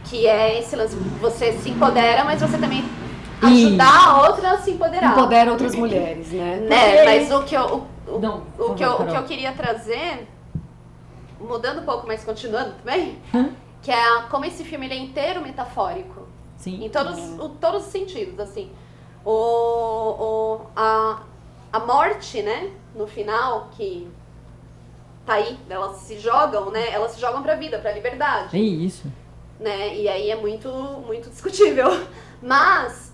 [0.09, 2.83] que é esse lance, você se empodera, mas você também
[3.41, 5.11] ajudar a outra a se empoderar.
[5.11, 6.55] Empodera outras mulheres, né?
[6.57, 7.05] Né?
[7.05, 10.27] Mas o que eu, o, o, Não, o, que eu, o que eu queria trazer,
[11.39, 13.17] mudando um pouco, mas continuando também,
[13.81, 16.27] que é a- como esse filme ele é inteiro metafórico.
[16.57, 16.83] Sim.
[16.83, 18.69] Em todos, o- todos os sentidos, assim.
[19.23, 21.19] O, o, a,
[21.71, 24.09] a morte, né, no final, que
[25.25, 29.07] tá aí, elas se jogam, né, elas se jogam pra vida, pra liberdade É isso.
[29.59, 29.95] Né?
[29.95, 30.69] E aí é muito,
[31.05, 31.87] muito discutível.
[32.41, 33.11] Mas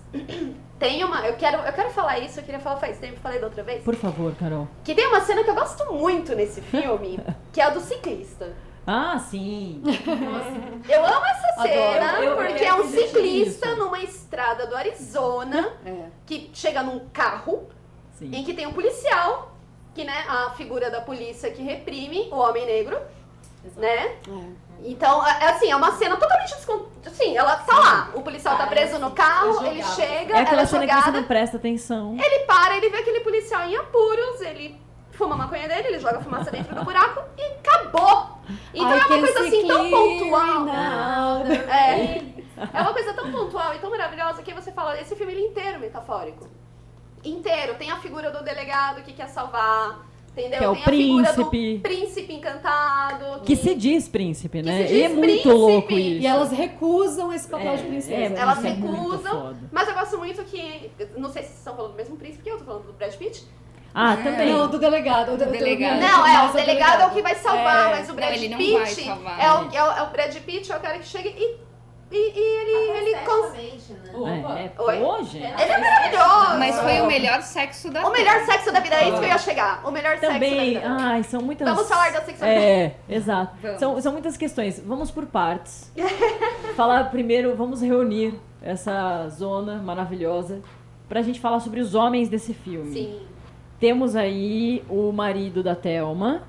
[0.78, 1.26] tem uma.
[1.26, 3.82] Eu quero, eu quero falar isso, eu queria falar faz tempo, falei da outra vez.
[3.82, 4.68] Por favor, Carol.
[4.84, 7.18] Que tem uma cena que eu gosto muito nesse filme,
[7.52, 8.52] que é a do ciclista.
[8.88, 9.82] Ah, sim.
[10.88, 13.76] Eu amo essa cena, Eu- eu porque é um ciclista isso.
[13.76, 16.04] numa estrada do Arizona É.
[16.24, 17.68] que chega num carro
[18.16, 18.30] Sim.
[18.32, 19.56] em que tem um policial,
[19.92, 22.96] que né, a figura da polícia que reprime o homem negro,
[23.76, 23.90] né?
[24.06, 24.16] É.
[24.84, 26.86] Então, é é assim, é uma cena totalmente descon...
[27.04, 29.94] Assim, ela tá lá, o policial tá preso no carro, é ele jogada.
[29.94, 32.16] chega, É ela aquela é cena que você jogada, não presta atenção.
[32.18, 34.80] ele para, ele vê aquele policial em apuros, ele
[35.12, 38.38] fuma a maconha dele, ele joga fumaça dentro do buraco e acabou.
[38.74, 40.66] Então I é uma coisa assim tão pontual.
[41.70, 42.22] É,
[42.72, 45.48] é uma coisa tão pontual e tão maravilhosa que você fala, esse filme ele é
[45.48, 46.48] inteiro metafórico.
[47.24, 47.74] Inteiro.
[47.74, 50.06] Tem a figura do delegado que quer salvar,
[50.40, 50.58] entendeu?
[50.58, 51.78] Que é o Tem a figura do príncipe.
[51.82, 53.40] príncipe encantado.
[53.42, 54.86] Que se diz príncipe, né?
[54.86, 55.48] se e é diz muito príncipe.
[55.54, 56.22] louco isso.
[56.22, 58.34] E elas recusam esse papel É, de princesa.
[58.34, 59.56] é, Elas isso é muito recusam.
[59.72, 60.90] Mas eu gosto muito que.
[61.16, 63.14] Não sei se vocês estão falando do mesmo príncipe que eu, tô falando do Brad
[63.14, 63.44] Pitt.
[63.98, 64.16] Ah, É.
[64.22, 64.52] também.
[64.52, 65.32] Não, do delegado.
[65.32, 67.90] O do- Não, é, o delegado é o que vai salvar, É.
[67.96, 69.70] mas o Brad Não, ele não Pitt vai salvar, é, o, né?
[69.72, 71.56] é, o, é o Brad Pitt, é o cara que chega e,
[72.10, 74.12] e, e ele, ele, cons- né?
[74.14, 74.58] Opa.
[74.58, 74.98] É, é, Oi?
[75.00, 75.36] pô, gente.
[75.44, 76.58] ele é maravilhoso.
[76.58, 79.28] Mas foi o melhor sexo da O melhor sexo da vida, é isso que eu
[79.28, 79.86] ia chegar.
[79.86, 80.86] O melhor sexo da Também, vida.
[80.86, 81.68] ai, são muitas.
[81.68, 82.64] Vamos falar da sexualidade.
[82.64, 83.56] É, exato.
[83.60, 83.78] Vamos.
[83.80, 84.80] São, são muitas questões.
[84.80, 85.92] Vamos por partes.
[86.76, 90.60] falar primeiro, vamos reunir essa zona maravilhosa
[91.08, 92.92] pra gente falar sobre os homens desse filme.
[92.92, 93.20] Sim.
[93.78, 96.44] Temos aí o marido da Thelma,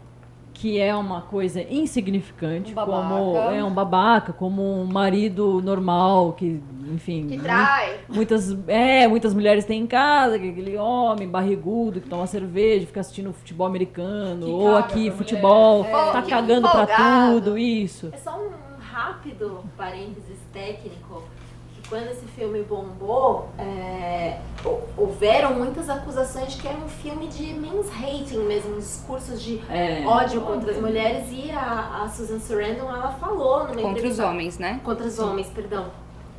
[0.60, 6.60] que é uma coisa insignificante, Um como é um babaca, como um marido normal, que,
[6.92, 8.00] enfim, Que trai.
[8.10, 13.02] muitas, é, muitas mulheres têm em casa, é aquele homem barrigudo que toma cerveja, fica
[13.02, 16.12] assistindo futebol americano, Que ou caga aqui futebol, mulher.
[16.12, 17.34] tá Que cagando pra folgado.
[17.42, 18.10] tudo, isso.
[18.12, 18.50] É só um
[18.82, 21.22] rápido parênteses técnico.
[21.90, 27.54] Quando esse filme bombou, é, hou- houveram muitas acusações de que era um filme de
[27.54, 30.06] men's hating mesmo, discursos de É.
[30.06, 31.28] ódio contra as mulheres.
[31.32, 34.82] E a, a Susan Sarandon, ela falou numa Contra os homens, né?
[34.84, 35.86] Contra os homens, perdão.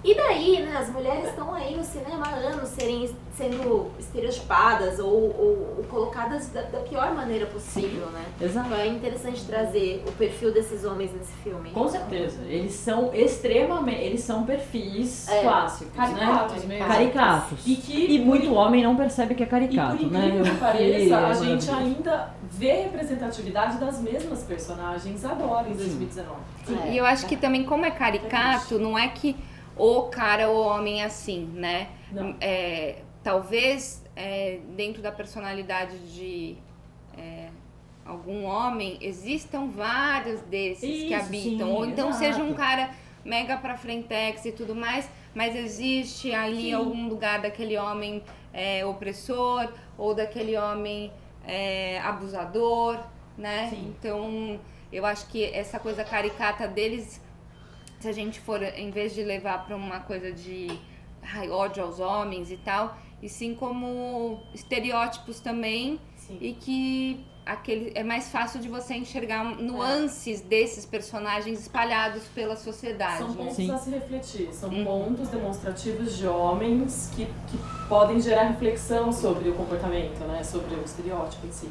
[0.05, 5.13] E daí, né, as mulheres estão aí no cinema há anos serem, sendo estereotipadas ou,
[5.13, 8.25] ou- ou colocadas da, da pior maneira possível, né?
[8.41, 8.69] Exato.
[8.69, 11.71] Então é interessante trazer o perfil desses homens nesse filme.
[11.71, 12.39] Com certeza.
[12.47, 14.01] Eles são extremamente.
[14.01, 15.43] Eles são perfis É.
[15.43, 16.77] clássicos, Caricatos né?
[16.77, 16.87] mesmo.
[16.89, 17.59] Caricatos.
[17.67, 20.43] E que- E muito homem não percebe que é E caricato, por né?
[20.45, 21.73] que pareça, é a gente maravilhoso.
[21.75, 26.39] ainda vê representatividade das mesmas personagens agora, em 2019.
[26.93, 29.35] E eu acho que também, como é caricato, não é que
[29.79, 31.89] o cara ou o homem é assim, né?
[32.41, 36.57] É, talvez é, dentro da personalidade de
[37.17, 37.49] é,
[38.05, 41.69] algum homem existam vários desses que Isso, habitam.
[41.69, 42.25] sim, ou então exato.
[42.25, 42.91] seja um cara
[43.25, 49.71] mega pra frentex e tudo mais, mas existe ali algum lugar daquele homem é, opressor
[49.97, 51.13] ou daquele homem
[51.47, 52.99] é, abusador,
[53.37, 53.69] né?
[53.71, 53.95] Sim.
[53.99, 54.59] Então
[54.93, 57.21] eu acho que essa coisa caricata deles
[58.01, 60.69] se a gente for, em vez de levar para uma coisa de
[61.35, 66.39] ai, ódio aos homens e tal, e sim como estereótipos também, Sim.
[66.41, 73.19] e que aquele é mais fácil de você enxergar nuances desses personagens espalhados pela sociedade.
[73.19, 73.35] São né?
[73.37, 73.71] pontos Sim.
[73.71, 74.85] a se refletir, são Uhum.
[74.85, 77.59] pontos demonstrativos de homens que, que
[77.89, 80.45] podem gerar reflexão sobre o comportamento, né?
[80.45, 81.69] sobre o estereótipo em si.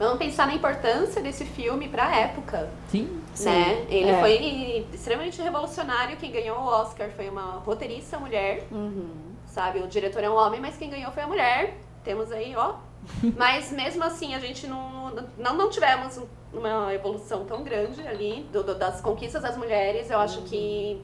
[0.00, 3.20] Vamos pensar na importância desse filme pra época, Sim.
[3.40, 3.84] né?
[3.90, 4.18] Ele é.
[4.18, 6.16] foi extremamente revolucionário.
[6.16, 9.10] Quem ganhou o Oscar foi uma roteirista mulher, Uhum.
[9.46, 9.80] sabe?
[9.80, 11.76] O diretor é um homem, mas quem ganhou foi a mulher.
[12.02, 12.76] Temos aí, ó.
[13.36, 16.18] Mas mesmo assim, a gente não, não, não tivemos
[16.52, 20.10] uma evolução tão grande ali do- do- das conquistas das mulheres.
[20.10, 21.00] Eu acho que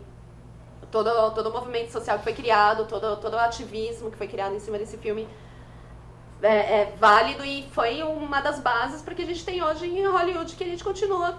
[0.90, 4.54] todo, todo o movimento social que foi criado, todo, todo o ativismo que foi criado
[4.54, 5.26] em cima desse filme
[6.42, 6.49] é,
[6.83, 10.55] é válido e foi uma das bases para que a gente tem hoje em Hollywood,
[10.55, 11.38] que a gente continua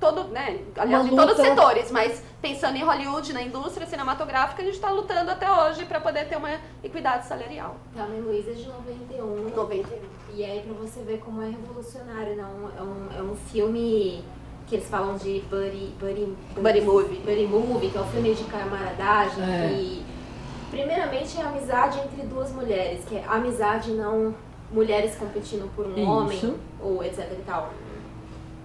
[0.00, 0.60] todo, né?
[0.76, 4.74] Aliás, Uma em todos os setores, mas pensando em Hollywood, na indústria cinematográfica, a gente
[4.76, 6.50] está lutando até hoje para poder ter uma
[6.84, 7.76] equidade salarial.
[7.96, 9.50] Carmen Luiz é de 91.
[9.56, 9.84] 91.
[10.34, 12.70] E aí pra você ver como é revolucionário, não?
[12.78, 14.22] É um, é um filme
[14.68, 17.16] que eles falam de buddy, buddy, Buddy movie.
[17.20, 19.68] buddy movie, que é um filme de camaradagem É.
[19.68, 20.06] que
[20.70, 24.34] primeiramente é a amizade entre duas mulheres, que é amizade não
[24.70, 26.10] mulheres competindo por um Isso.
[26.10, 27.70] homem, ou etc e tal.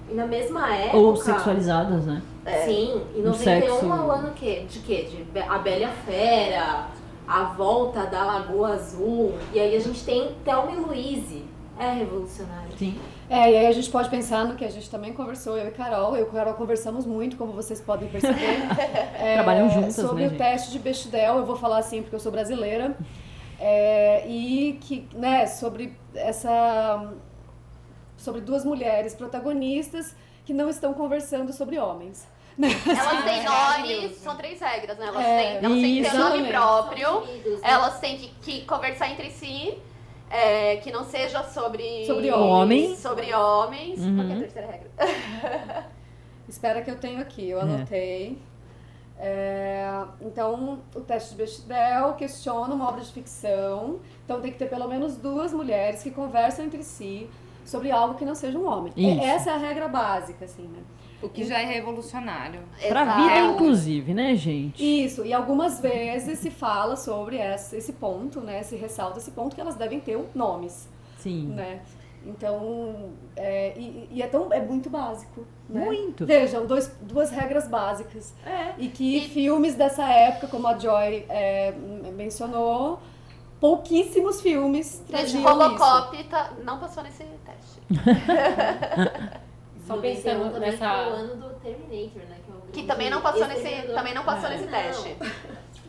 [0.09, 0.97] E na mesma época.
[0.97, 2.21] Ou sexualizadas, né?
[2.65, 3.85] Sim, em No 91 sexo.
[3.85, 5.07] é o ano que, de quê?
[5.09, 6.87] De A Bela Fera,
[7.25, 9.33] A Volta da Lagoa Azul.
[9.53, 11.45] E aí a gente tem Thelma e Louise.
[11.79, 12.69] É revolucionário.
[12.77, 12.99] Sim.
[13.33, 15.71] É, e aí a gente pode pensar no que a gente também conversou, eu e
[15.71, 16.15] Carol.
[16.15, 18.59] Eu e Carol conversamos muito, como vocês podem perceber.
[19.17, 20.37] É, Trabalham juntas, Sobre né, o gente?
[20.37, 22.95] teste de Bechdel, eu vou falar assim porque eu sou brasileira.
[23.59, 27.11] É, e que, né, sobre essa.
[28.17, 30.15] Sobre duas mulheres protagonistas
[30.45, 32.27] que não estão conversando sobre homens.
[32.59, 35.07] Elas têm nome, são três regras, né?
[35.07, 37.59] Elas, É, têm, elas têm que ter nome próprio, né?
[37.63, 39.77] elas têm que, que conversar entre si,
[40.33, 42.05] é, que não seja sobre...
[42.07, 42.97] Sobre homens.
[42.97, 43.99] Sobre homens.
[43.99, 44.15] Uhum.
[44.15, 45.85] Qual que é a terceira regra?
[46.49, 48.39] Espera que eu tenho aqui, eu anotei.
[49.19, 49.87] É,
[50.21, 53.99] então, o teste de Bechdel questiona uma obra de ficção.
[54.25, 57.29] Então, tem que ter pelo menos duas mulheres que conversam entre si
[57.63, 58.91] sobre algo que não seja um homem.
[58.97, 59.21] Isso.
[59.21, 60.79] É- Essa é a regra básica, assim, né?
[61.23, 62.61] O que já é revolucionário.
[62.87, 63.21] Pra Exato.
[63.23, 64.83] vida, inclusive, né, gente?
[65.05, 68.61] Isso, e algumas vezes se fala sobre esse ponto, né?
[68.63, 71.47] Se ressalta esse ponto que elas devem ter nomes, Sim.
[71.47, 71.81] né?
[72.25, 75.45] Então, é, e, e é, tão, é muito básico.
[75.69, 75.83] Né?
[75.83, 76.25] Muito.
[76.25, 78.33] Vejam, dois, duas regras básicas.
[78.45, 78.73] É.
[78.77, 81.73] E que E- filmes dessa época, como a Joy é,
[82.15, 82.99] mencionou,
[83.59, 85.49] pouquíssimos filmes traziam isso.
[85.49, 87.81] Robocop tá, não passou nesse teste.
[89.85, 92.37] Só 91 pensando também nessa- foi o ano do Terminator, né?
[92.45, 94.51] Que, é Que também não passou nesse, também não passou É.
[94.51, 94.71] nesse Não.
[94.71, 95.15] teste.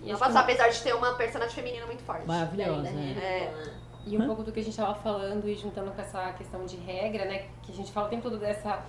[0.04, 2.26] Não passou, apesar de ter uma personagem feminina muito forte.
[2.26, 2.90] Maravilhosa, né?
[2.90, 3.70] Hannibal, né?
[4.07, 6.76] E um pouco do que a gente estava falando e juntando com essa questão de
[6.76, 7.44] regra, né?
[7.62, 8.80] Que a gente fala o tempo todo dessa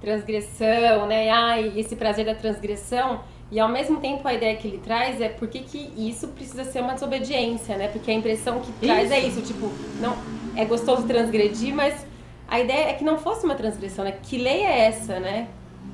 [0.00, 1.30] transgressão, né?
[1.30, 3.20] Ai, esse prazer da transgressão.
[3.50, 6.64] E ao mesmo tempo a ideia que ele traz é por que, que isso precisa
[6.64, 7.88] ser uma desobediência, né?
[7.88, 10.16] Porque a impressão que traz é isso, tipo, não
[10.56, 12.04] é gostoso transgredir, mas
[12.48, 14.18] a ideia é que não fosse uma transgressão, né?
[14.22, 15.48] Que lei é essa, né?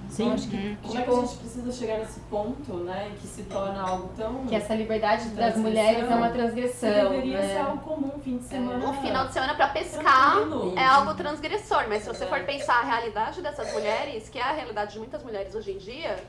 [0.09, 0.25] Sim.
[0.25, 3.13] Então, acho que, Como é que a gente precisa chegar nesse ponto, né?
[3.19, 4.45] Que se torna algo tão.
[4.47, 7.11] que essa liberdade das mulheres é uma que transgressão.
[7.11, 7.49] deveria né?
[7.49, 8.87] ser algo comum, fim de semana.
[8.87, 10.75] Um final de semana pra pescar Tranquilo.
[10.79, 14.53] é algo transgressor, mas se você for pensar a realidade dessas mulheres, que é a
[14.53, 16.23] realidade de muitas mulheres hoje em dia,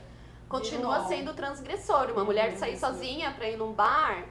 [0.48, 2.10] continua sendo transgressor.
[2.12, 4.24] Uma mulher sair sozinha pra ir num bar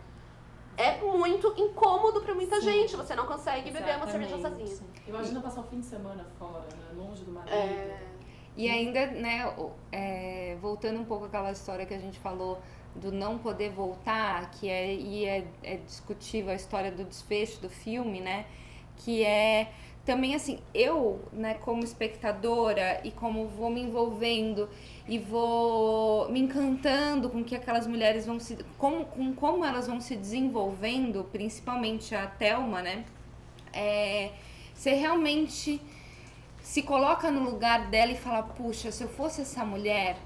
[0.77, 2.95] é muito incômodo pra muita gente.
[2.95, 4.69] Você não consegue beber uma cerveja Exatamente.
[4.69, 4.89] sozinha.
[5.07, 6.93] Imagina passar o fim de semana fora, né?
[6.95, 7.53] Longe do marido.
[7.53, 8.01] É,
[8.55, 9.53] E ainda, né,
[9.91, 12.59] é, voltando um pouco àquela história que a gente falou
[12.95, 17.69] do não poder voltar, que é, e é, é discutível a história do desfecho do
[17.69, 18.45] filme, né?
[18.97, 19.71] Que é
[20.05, 24.69] também assim, eu, né, como espectadora e como vou me envolvendo
[25.07, 28.57] e vou me encantando com que aquelas mulheres vão se.
[28.77, 33.05] Como, com como elas vão se desenvolvendo, principalmente a Thelma, né?
[33.71, 34.31] É,
[34.73, 35.81] você realmente
[36.61, 40.17] se coloca no lugar dela e fala, puxa, se eu fosse essa mulher,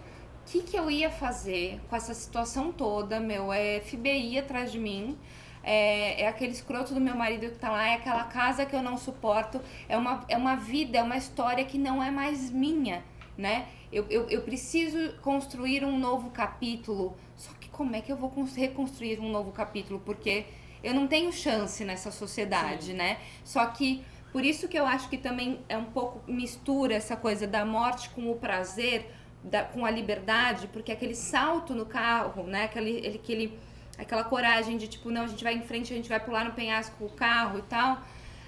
[0.41, 3.53] o que, que eu ia fazer com essa situação toda, meu?
[3.53, 5.17] É FBI atrás de mim,
[5.67, 8.81] é, é aquele escroto do meu marido que tá lá, é aquela casa que eu
[8.81, 13.03] não suporto, é uma, é uma vida, é uma história que não é mais minha,
[13.37, 13.67] né?
[13.91, 18.29] Eu, eu, eu preciso construir um novo capítulo, só que como é que eu vou
[18.29, 19.99] cons- reconstruir um novo capítulo?
[20.05, 20.45] Porque
[20.83, 23.17] eu não tenho chance nessa sociedade, né?
[23.43, 27.47] Só que por isso que eu acho que também é um pouco mistura essa coisa
[27.47, 29.09] da morte com o prazer,
[29.43, 32.65] da, com a liberdade, porque aquele salto no carro, né?
[32.65, 33.59] Aquele, ele, aquele,
[33.97, 36.51] aquela coragem de tipo, não, a gente vai em frente, a gente vai pular no
[36.53, 37.99] penhasco com o carro e tal.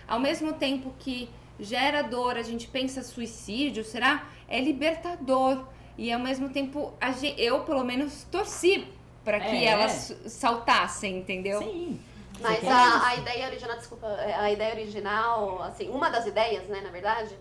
[0.07, 4.27] Ao mesmo tempo que gera dor, a gente pensa suicídio, será?
[4.47, 5.65] É libertador.
[5.97, 8.87] E ao mesmo tempo, a gen- eu pelo menos torci
[9.25, 9.65] para que É.
[9.65, 11.59] elas saltassem, entendeu?
[11.59, 11.99] Sim.
[12.41, 16.79] Mas a, a ideia original, desculpa, é, a ideia original, assim, uma das ideias, né,
[16.81, 17.35] na verdade,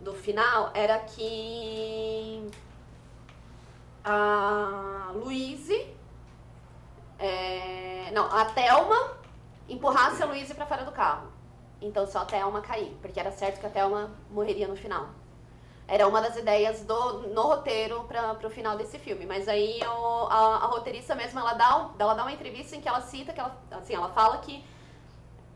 [0.00, 2.42] do final era que
[4.04, 5.86] a Luíse,
[7.18, 9.16] é, não, a Thelma
[9.68, 11.28] empurrasse a Luíse pra fora do carro.
[11.80, 15.08] Então só a Thelma cair, porque era certo que a Thelma morreria no final.
[15.88, 19.24] Era uma das ideias do, no roteiro para pro final desse filme.
[19.24, 22.88] Mas aí o- a, a roteirista mesmo, ela dá, ela dá uma entrevista em que
[22.88, 24.64] ela cita, que ela, assim, ela fala que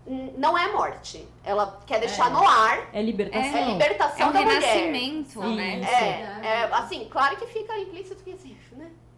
[0.06, 1.26] não é morte.
[1.44, 2.30] Ela quer deixar É.
[2.30, 3.56] no ar, É libertação.
[3.56, 4.60] é É libertação um da mulher.
[4.60, 5.80] renascimento, né?
[5.82, 8.56] É, é, assim, claro que fica implícito que assim?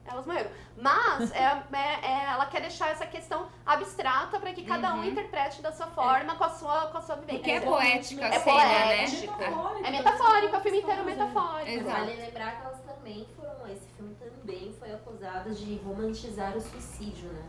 [0.04, 0.50] Elas morreram.
[0.76, 5.04] Mas é, é- é- ela quer deixar essa questão abstrata para que cada um Uhum.
[5.04, 7.38] interprete da sua forma, com, a sua, com a sua vivência.
[7.38, 8.96] Porque é poética a É cena, né?
[8.96, 9.36] poética.
[9.38, 9.86] metafórico.
[9.86, 11.70] É metafórico, é o filme inteiro metafórico.
[11.70, 12.00] Exato.
[12.00, 13.52] Vale lembrar que elas também foram.
[13.72, 17.42] Esse filme também foi acusado de romantizar o suicídio, né?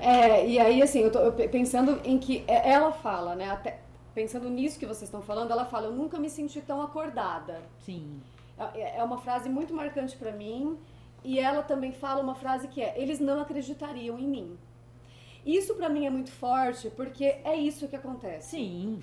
[0.00, 3.50] É, e aí assim, eu tô pensando em que é- ela fala, né?
[3.50, 3.78] Até,
[4.14, 7.62] pensando nisso que vocês estão falando, ela fala: Eu nunca me senti tão acordada.
[7.84, 8.20] Sim.
[8.74, 10.78] É é uma frase muito marcante pra mim.
[11.24, 14.58] E ela também fala uma frase que é: Eles não acreditariam em mim.
[15.44, 18.50] Isso pra mim é muito forte, porque é isso que acontece.
[18.50, 19.02] Sim.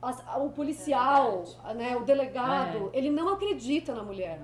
[0.00, 1.42] As- o policial,
[1.74, 4.40] né, o delegado, ele não acredita na mulher.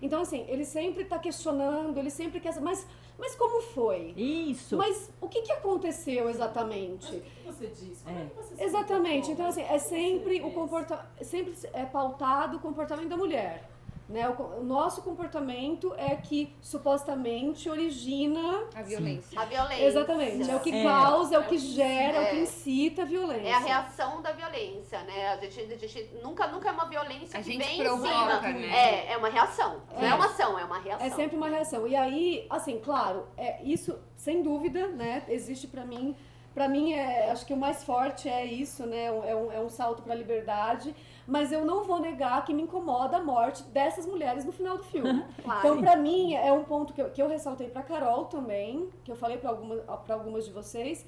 [0.00, 2.58] Então, assim, ele sempre está questionando, ele sempre quer.
[2.60, 2.86] Mas,
[3.18, 4.14] mas como foi?
[4.16, 4.76] Isso.
[4.76, 7.16] Mas o que, que aconteceu exatamente?
[7.16, 8.04] O que você disse?
[8.04, 8.26] Como é, É.
[8.26, 9.30] que você Exatamente.
[9.32, 10.54] Então, assim, é você sempre o fez?
[10.54, 11.06] comportamento.
[11.22, 13.68] Sempre é pautado o comportamento da mulher.
[14.12, 14.28] Né?
[14.28, 18.64] O, o nosso comportamento é que supostamente origina.
[18.74, 19.40] A violência.
[19.40, 19.84] A violência.
[19.86, 20.50] Exatamente.
[20.50, 20.82] É o que É.
[20.84, 22.42] causa, é o que gera, é o que É.
[22.42, 23.48] incita a violência.
[23.48, 25.28] É a reação da violência, né?
[25.28, 28.08] A gente, a gente nunca, nunca é uma violência A que gente vem em provoca,
[28.42, 28.52] cima.
[28.52, 28.68] né?
[29.08, 29.80] É, é uma reação.
[29.94, 31.06] Não é uma ação, é uma reação.
[31.06, 31.86] É sempre uma reação.
[31.86, 35.22] E aí, assim, claro, é isso, sem dúvida, né?
[35.26, 36.14] Existe pra mim.
[36.52, 39.06] Pra mim, é, acho que o mais forte é isso, né?
[39.06, 40.94] É um, é um salto pra liberdade.
[41.26, 44.84] Mas eu não vou negar que me incomoda a morte dessas mulheres no final do
[44.84, 45.24] filme.
[45.42, 45.58] Claro.
[45.60, 49.10] Então, pra mim, é um ponto que eu, que eu ressaltei pra Carol também, que
[49.10, 51.04] eu falei pra alguma, pra algumas de vocês,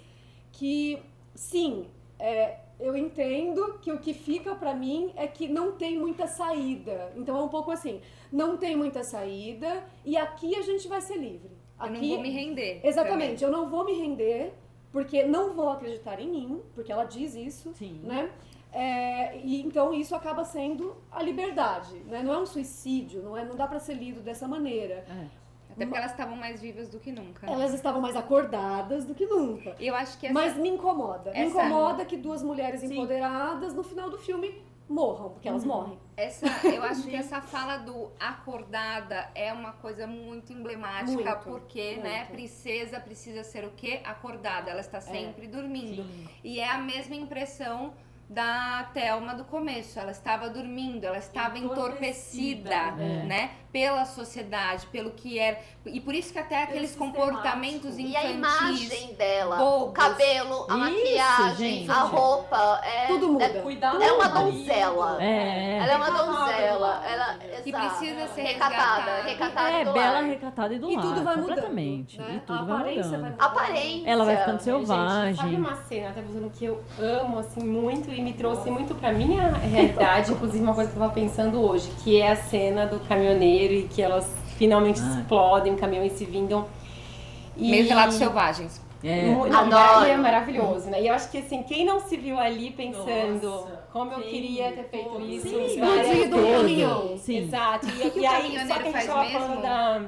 [0.53, 1.01] que
[1.35, 1.87] sim,
[2.19, 7.12] é, eu entendo que o que fica pra mim é que não tem muita saída.
[7.17, 8.01] Então é um pouco assim,
[8.33, 11.51] não tem muita saída e aqui a gente vai ser livre.
[11.79, 12.81] Eu Aqui, não vou me render.
[12.85, 14.55] Exatamente, eu não vou me render
[14.93, 18.01] porque não vou acreditar em mim, porque ela diz isso, Sim.
[18.05, 18.31] né?
[18.75, 22.22] É, e então isso acaba sendo a liberdade, né?
[22.22, 25.05] Não é um suicídio, não é, não dá pra ser lido dessa maneira.
[25.07, 25.31] também.
[25.70, 27.47] Até porque elas estavam mais vivas do que nunca.
[27.51, 29.75] Elas estavam mais acordadas do que nunca.
[29.81, 30.33] Eu acho que essa...
[30.35, 31.33] Mas me incomoda.
[31.33, 32.93] Me essa- incomoda que duas mulheres Sim.
[32.93, 35.99] empoderadas no final do filme morram, porque elas morrem.
[36.16, 41.93] Essa, eu acho que essa fala do acordada é uma coisa muito emblemática, Muito, porque,
[41.95, 42.03] muito.
[42.05, 44.01] né, princesa precisa ser o quê?
[44.05, 46.05] Acordada, ela está sempre dormindo.
[46.05, 46.29] Sim.
[46.45, 47.95] E é a mesma impressão
[48.35, 49.99] da Thelma do começo.
[49.99, 53.51] Ela estava dormindo, ela estava entorpecida, Entorpecida, né?
[53.75, 55.59] Pela sociedade, pelo que era.
[55.85, 58.83] E por isso que até aqueles comportamentos E a infantis.
[58.93, 59.95] imagem dela, o bobos.
[59.95, 61.91] cabelo, a Isso, maquiagem, gente.
[61.91, 63.45] a roupa, é, Tudo muda.
[63.47, 65.18] é, Cuidar é do uma donzela.
[65.20, 65.79] É.
[65.79, 67.03] Ela é uma donzela.
[67.05, 71.05] Ela, Que precisa ser recatada, recatada É, bela, recatada e do E lar.
[71.05, 71.49] tudo vai mudando.
[71.49, 72.18] completamente.
[72.20, 72.35] né?
[72.37, 73.20] E tudo a vai aparência mudando.
[73.22, 73.47] vai mudando.
[73.47, 74.09] Aparência.
[74.09, 75.57] Ela vai ficando Gente, sabe selvagem.
[75.57, 79.49] uma cena, até usando que eu amo, assim, muito e me trouxe muito pra minha
[79.55, 83.64] realidade, inclusive uma coisa que eu tava pensando hoje, que é a cena do caminhoneiro
[83.73, 85.21] e que elas finalmente Ah.
[85.21, 86.67] explodem o caminhão e se vingam.
[87.57, 87.71] E...
[87.71, 88.83] Meio relatos selvagens.
[89.03, 89.27] É.
[89.27, 90.07] Não, Adoro.
[90.07, 91.03] é maravilhoso, né?
[91.03, 94.31] E eu acho que assim, quem não se viu ali pensando Nossa, como eu sim,
[94.31, 97.19] queria ter feito isso, Sim, explodido o.
[97.19, 97.37] Sim.
[97.39, 97.87] Exato.
[97.87, 100.03] E, e aí, só que a gente tava falando da.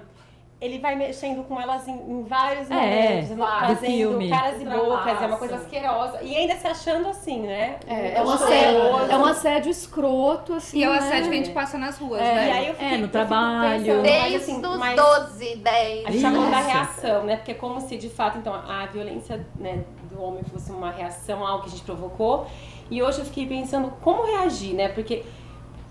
[0.58, 2.74] Ele vai mexendo com elas em, em vários É,
[3.20, 4.30] momentos, do fazendo filme.
[4.30, 6.22] caras e bocas, é uma coisa asquerosa.
[6.22, 7.76] E ainda se achando assim, né?
[7.86, 8.80] É, é, um assédio,
[9.10, 10.78] é um assédio escroto, assim.
[10.78, 10.98] E é o né?
[10.98, 12.52] assédio que a gente passa nas ruas, E né?
[12.52, 13.84] aí eu fiquei, É, no eu fico trabalho.
[13.84, 16.06] pensando, mas, Desde assim, os mas- 12, 10.
[16.06, 17.36] A gente tá falando da reação, né?
[17.36, 21.50] Porque como se de fato, então, a violência né, do homem fosse uma reação a
[21.50, 22.46] algo que a gente provocou.
[22.90, 24.88] E hoje eu fiquei pensando como reagir, né?
[24.88, 25.22] Porque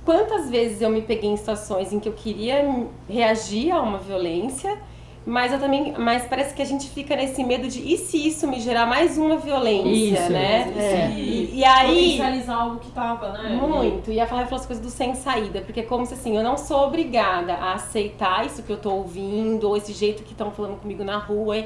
[0.06, 4.78] quantas vezes eu me peguei em situações em que eu queria reagir a uma violência,
[5.26, 5.94] mas eu também.
[5.98, 9.18] Mas parece que a gente fica nesse medo de e se isso me gerar mais
[9.18, 10.74] uma violência, Isso, né?
[10.78, 11.10] é.
[11.20, 12.12] E, e aí.
[12.12, 13.50] Potencializar algo que tava, né?
[13.56, 14.12] Muito.
[14.12, 16.44] E a falar falou as coisas do sem saída, porque é como se assim, eu
[16.44, 20.52] não sou obrigada a aceitar isso que eu tô ouvindo, ou esse jeito que estão
[20.52, 21.66] falando comigo na rua.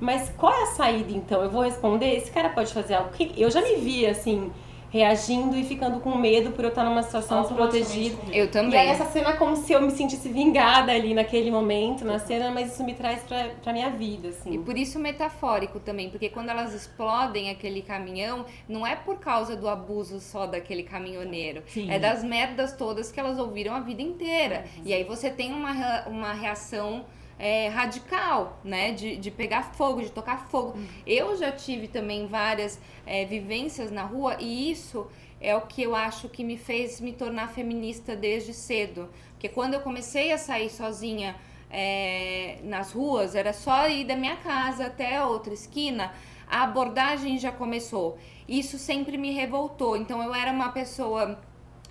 [0.00, 1.42] Mas qual é a saída então?
[1.42, 2.16] Eu vou responder?
[2.16, 4.50] Esse cara pode fazer algo que eu já me vi assim,
[4.90, 8.16] reagindo e ficando com medo por eu estar numa situação desprotegida.
[8.32, 8.78] Eu E também.
[8.78, 12.50] aí essa cena é como se eu me sentisse vingada ali naquele momento, na cena,
[12.50, 14.62] mas isso me traz pra, pra minha vida, E assim.
[14.62, 19.68] por isso metafórico também, porque quando elas explodem aquele caminhão, não é por causa do
[19.68, 21.62] abuso só daquele caminhoneiro.
[21.66, 21.90] Sim.
[21.90, 24.64] É das merdas todas que elas ouviram a vida inteira.
[24.84, 27.04] E aí você tem uma, uma reação
[27.38, 28.92] é, radical, né?
[28.92, 30.78] De, de pegar fogo, de tocar fogo.
[31.06, 35.06] Eu já tive também várias é, vivências na rua e isso
[35.40, 39.08] é o que eu acho que me fez me tornar feminista desde cedo.
[39.32, 41.36] Porque quando eu comecei a sair sozinha
[41.70, 46.12] é, nas ruas, era só ir da minha casa até a outra esquina,
[46.48, 48.18] a abordagem já começou.
[48.48, 49.96] Isso sempre me revoltou.
[49.96, 51.38] Então eu era uma pessoa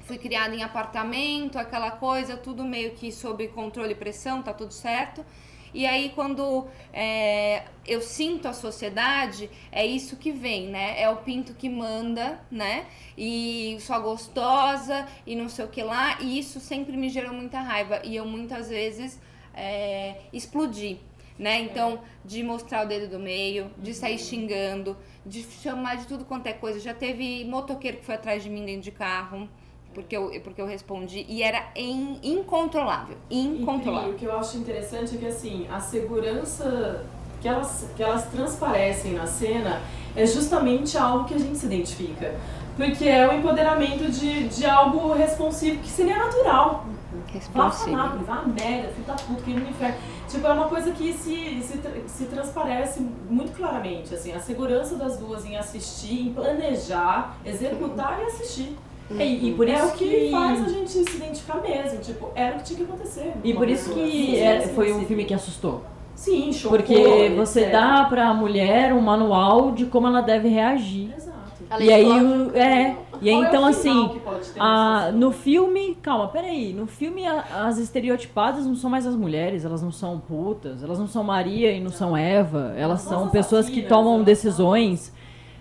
[0.06, 4.74] fui criada em apartamento, aquela coisa, tudo meio que sob controle e pressão, tá tudo
[4.74, 5.26] certo.
[5.74, 11.01] E aí, quando é, eu sinto a sociedade, é isso que vem, né?
[11.01, 12.86] É o pinto que manda, né?
[13.18, 16.18] E só gostosa e não sei o que lá.
[16.22, 17.99] E isso sempre me gerou muita raiva.
[18.06, 19.20] E eu muitas vezes
[19.53, 20.97] é, explodi.
[21.38, 21.60] né?
[21.60, 26.47] Então, de mostrar o dedo do meio, de sair xingando, de chamar de tudo quanto
[26.47, 26.80] é coisa.
[26.80, 29.49] Já teve motoqueiro que foi atrás de mim dentro de carro,
[29.96, 33.18] porque eu, porque eu respondi, e era in, incontrolável.
[33.30, 34.10] E, Incontrolável.
[34.10, 37.04] Pri, o que eu acho interessante é que assim, a segurança
[37.41, 39.82] que elas, que elas transparecem na cena
[40.16, 42.36] é justamente algo que a gente se identifica.
[42.76, 46.86] Porque é o empoderamento de, de algo responsivo que seria natural.
[47.16, 47.91] Vá Responsivo.
[47.91, 49.96] falar, vá a merda, filho da puta, que no inferno.
[50.28, 55.18] Tipo, é uma coisa que se, se, se transparece muito claramente, assim, a segurança das
[55.18, 58.76] duas em assistir, em planejar, executar e assistir.
[59.12, 62.56] E, e por é isso o que, faz a gente se identificar mesmo, tipo, era
[62.56, 63.34] o que tinha que acontecer.
[63.43, 65.06] E por isso pessoa que é- assim, foi um assim.
[65.06, 65.84] filme que assustou.
[66.16, 66.78] Sim, chocou.
[66.78, 67.72] Porque você etc.
[67.72, 71.14] dá pra mulher um manual de como ela deve reagir.
[71.16, 71.36] Exato.
[71.70, 74.22] Ela E aí, o- é, e aí é então final assim, que
[74.60, 79.66] a, no filme, calma, peraí, no filme a- as estereotipadas não são mais as mulheres,
[79.66, 83.26] elas não são putas, elas não são Maria e não são Eva, elas são são
[83.26, 85.14] as pessoas que tomam elas decisões.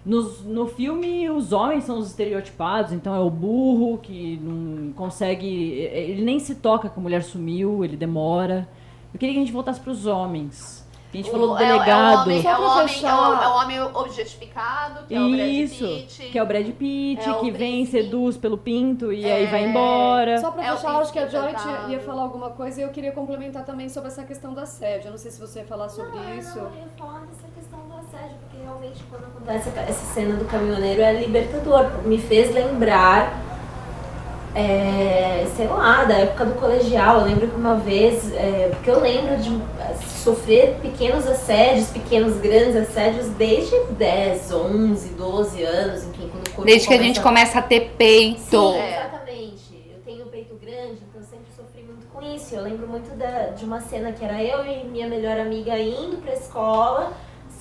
[0.04, 5.46] Nos, no filme, os homens são os estereotipados, então é o burro que não consegue.
[5.46, 8.68] Ele nem se toca que a mulher sumiu, ele demora.
[9.14, 10.84] Eu queria que a gente voltasse pros homens.
[11.10, 12.28] Que a gente falou do O- é, o- delegado.
[12.28, 13.42] É o homem, é o homem, é o, fechar.
[13.44, 16.22] é o homem objetificado, que é o Brad Isso, Pitt.
[16.32, 19.46] que é o Brad Pitt, É o que vem, seduz pelo pinto e aí É.
[19.46, 20.38] vai embora.
[20.38, 21.52] Só pra É o fechar, acho que a Joy
[21.88, 25.06] ia falar alguma coisa e eu queria complementar também sobre essa questão do assédio.
[25.06, 26.58] Eu não sei se você ia falar sobre Não, isso.
[26.58, 31.02] Não, eu ia falar dessa questão assédio, porque realmente quando acontece essa cena do caminhoneiro
[31.02, 31.90] é libertador.
[32.04, 33.40] Me fez lembrar,
[34.54, 37.20] é, sei lá, da época do colegial.
[37.20, 39.60] Eu lembro que uma vez, é, porque eu lembro de
[40.22, 46.64] sofrer pequenos assédios, pequenos, grandes assédios desde 10, 11, 12 anos, enfim, quando o corpo
[46.64, 48.40] Desde que a gente começa a ter peito.
[48.40, 49.00] Sim, É.
[49.00, 49.84] exatamente.
[49.92, 52.54] Eu tenho um peito grande, então eu sempre sofri muito com isso.
[52.54, 56.16] Eu lembro muito da- de uma cena que era eu e minha melhor amiga indo
[56.22, 57.12] pra escola,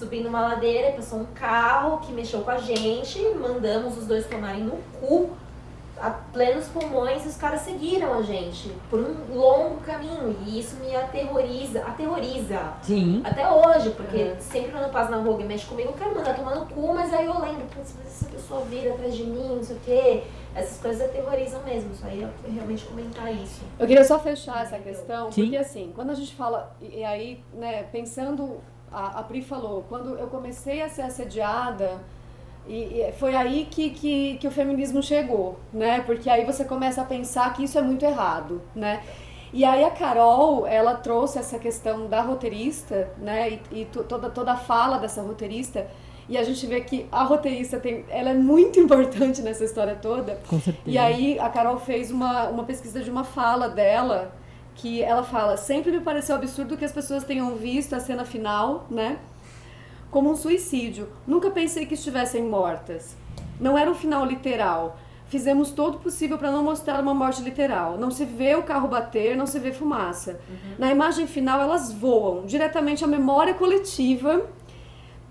[0.04, 4.64] subindo uma ladeira, passou um carro que mexeu com a gente, mandamos os dois tomarem
[4.64, 5.30] no cu
[5.98, 10.36] a plenos pulmões e os caras seguiram a gente por um longo caminho.
[10.46, 12.74] E isso me aterroriza, aterroriza.
[12.82, 13.22] Sim.
[13.24, 16.36] Até hoje, porque sempre quando eu passo na rua e mexe comigo, eu quero mandar
[16.36, 19.56] tomar no cu, mas aí eu lembro, putz, mas essa pessoa vira atrás de mim,
[19.56, 20.24] não sei o quê.
[20.54, 23.62] Essas coisas aterrorizam mesmo, só ia realmente comentar isso.
[23.80, 25.44] Eu queria só fechar essa questão, Sim.
[25.44, 28.62] porque assim, quando a gente fala, e e aí, né, pensando,
[28.94, 32.00] a, a Pri falou, quando eu comecei a ser assediada,
[32.68, 36.02] e, e foi aí que, que, que o feminismo chegou, né?
[36.02, 39.02] Porque aí você começa a pensar que isso é muito errado, né?
[39.52, 43.60] E aí a Carol, ela trouxe essa questão da roteirista, né?
[43.72, 45.88] E, e to- toda, toda a fala dessa roteirista.
[46.30, 50.40] E a gente vê que a roteirista tem, ela é muito importante nessa história toda.
[50.50, 50.84] Com certeza.
[50.90, 54.34] E aí a Carol fez uma, uma pesquisa de uma fala dela,
[54.76, 58.86] que ela fala, sempre me pareceu absurdo que as pessoas tenham visto a cena final,
[58.90, 59.18] né?
[60.10, 61.08] Como um suicídio.
[61.28, 63.16] Nunca pensei que estivessem mortas.
[63.60, 64.98] Não era um final literal.
[65.28, 67.98] Fizemos todo o possível para não mostrar uma morte literal.
[67.98, 70.40] Não se vê o carro bater, não se vê fumaça.
[70.78, 74.46] Na imagem final, elas voam diretamente à memória coletiva,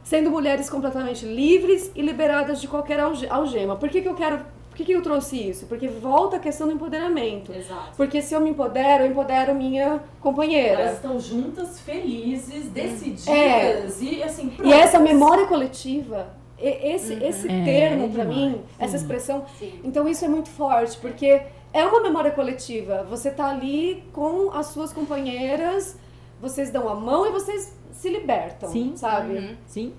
[0.03, 3.77] sendo mulheres completamente livres e liberadas de qualquer alge- algema.
[3.77, 4.41] Por que, que eu quero.
[4.83, 5.67] Que, que eu trouxe isso?
[5.67, 7.53] Porque volta a questão do empoderamento.
[7.53, 7.93] Exato.
[7.97, 10.81] Porque se eu me empodero, eu empodero minha companheira.
[10.83, 13.87] Elas estão juntas, felizes, decididas É.
[14.01, 14.49] e assim.
[14.49, 14.79] E prontas.
[14.79, 16.29] essa memória coletiva,
[16.59, 18.63] e- esse, esse É, termo é pra demais, mim, sim.
[18.79, 19.81] essa expressão, Sim.
[19.85, 23.05] então isso é muito forte, porque é uma memória coletiva.
[23.09, 25.97] Você tá ali com as suas companheiras,
[26.41, 28.93] vocês dão a mão e vocês se libertam, Sim.
[28.97, 29.35] sabe?
[29.35, 29.57] Uhum.
[29.67, 29.93] Sim.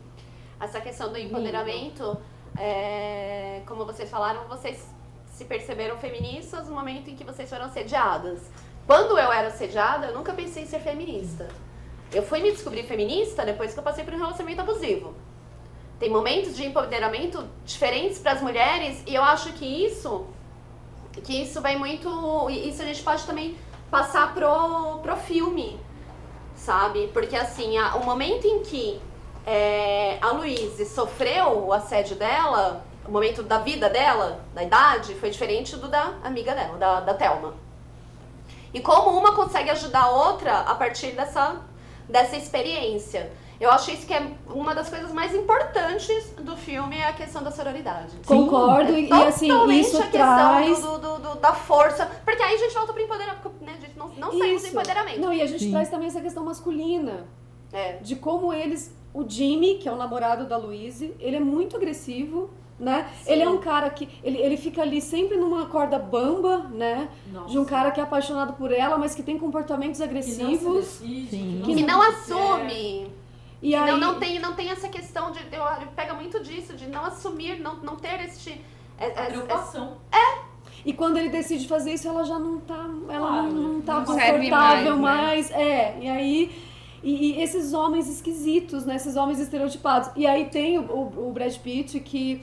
[0.60, 2.18] Essa questão do empoderamento,
[2.58, 4.86] é, como vocês falaram, vocês
[5.32, 8.40] se perceberam feministas no momento em que vocês foram assediadas.
[8.86, 11.48] Quando eu era assediada, eu nunca pensei em ser feminista.
[12.12, 15.16] Eu fui me descobrir feminista depois que eu passei por um relacionamento abusivo.
[16.00, 20.26] Tem momentos de empoderamento diferentes para as mulheres e eu acho que isso
[21.24, 22.10] que isso vai muito,
[22.50, 23.56] isso a gente pode também
[23.92, 25.80] passar pro pro filme,
[26.56, 27.08] sabe?
[27.14, 29.00] Porque assim, a- o momento em que
[29.46, 35.30] é, a Luíse sofreu o assédio dela, o momento da vida dela, da idade, foi
[35.30, 37.54] diferente do da amiga dela, da, da Thelma.
[38.74, 41.58] E como uma consegue ajudar a outra a partir dessa,
[42.10, 43.32] dessa experiência.
[43.60, 47.44] Eu acho isso que é uma das coisas mais importantes do filme, é a questão
[47.44, 48.14] da sororidade.
[48.26, 50.82] Concordo, e, e assim, isso a questão traz.
[50.82, 52.06] do, do- do- da força.
[52.26, 53.74] Porque aí a gente volta pro empoderamento, né?
[53.78, 55.20] A gente não, não saímos do empoderamento.
[55.22, 55.72] Não, e a gente Sim.
[55.72, 57.26] traz também essa questão masculina.
[57.72, 57.94] É.
[58.02, 58.94] de como eles.
[59.14, 62.50] O Jimmy, que é o namorado da Louise, ele é muito agressivo,
[62.80, 63.08] né?
[63.28, 67.10] Ele é um cara que ele, ele fica ali sempre numa corda bamba, né?
[67.32, 67.50] Nossa.
[67.50, 70.76] De um cara que é apaixonado por ela, mas que tem comportamentos Que não agressivos.
[70.86, 71.62] decide, Sim.
[71.64, 73.08] que Que não assume.
[73.62, 75.40] E Que aí, não, não, tem, não tem essa questão de.
[75.52, 78.60] Eu, eu pega muito disso, de não assumir, não, não ter este.
[79.00, 79.98] é- é- Preocupação.
[80.86, 83.94] e quando ele decide fazer isso, ela já não tá, ela Claro, não, não tá
[84.00, 85.98] não confortável mais, mais, é.
[86.02, 86.52] E aí
[87.04, 88.96] e, e esses homens esquisitos, né?
[88.96, 90.10] Esses homens estereotipados.
[90.16, 92.42] E aí tem o, o, o Brad Pitt que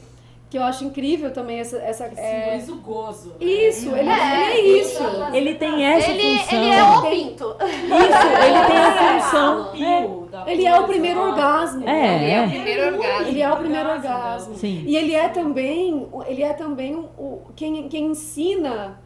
[0.51, 3.29] que eu acho incrível também essa essa é, Simboliza o gozo.
[3.29, 3.47] né?
[3.47, 5.03] isso, ele é, ele é isso.
[5.33, 6.59] Ele tem essa Ele, função.
[6.59, 7.57] ele é o pinto.
[7.63, 10.27] Isso, ele tem a função.
[10.29, 11.89] Da Ele é o primeiro orgasmo.
[11.89, 12.49] É, Ele é o é.
[12.49, 13.29] primeiro orgasmo.
[13.29, 14.55] Ele é o primeiro orgasmo.
[14.57, 14.85] Sim.
[14.89, 19.01] E ele é também, ele é também o, o- quem, quem ensina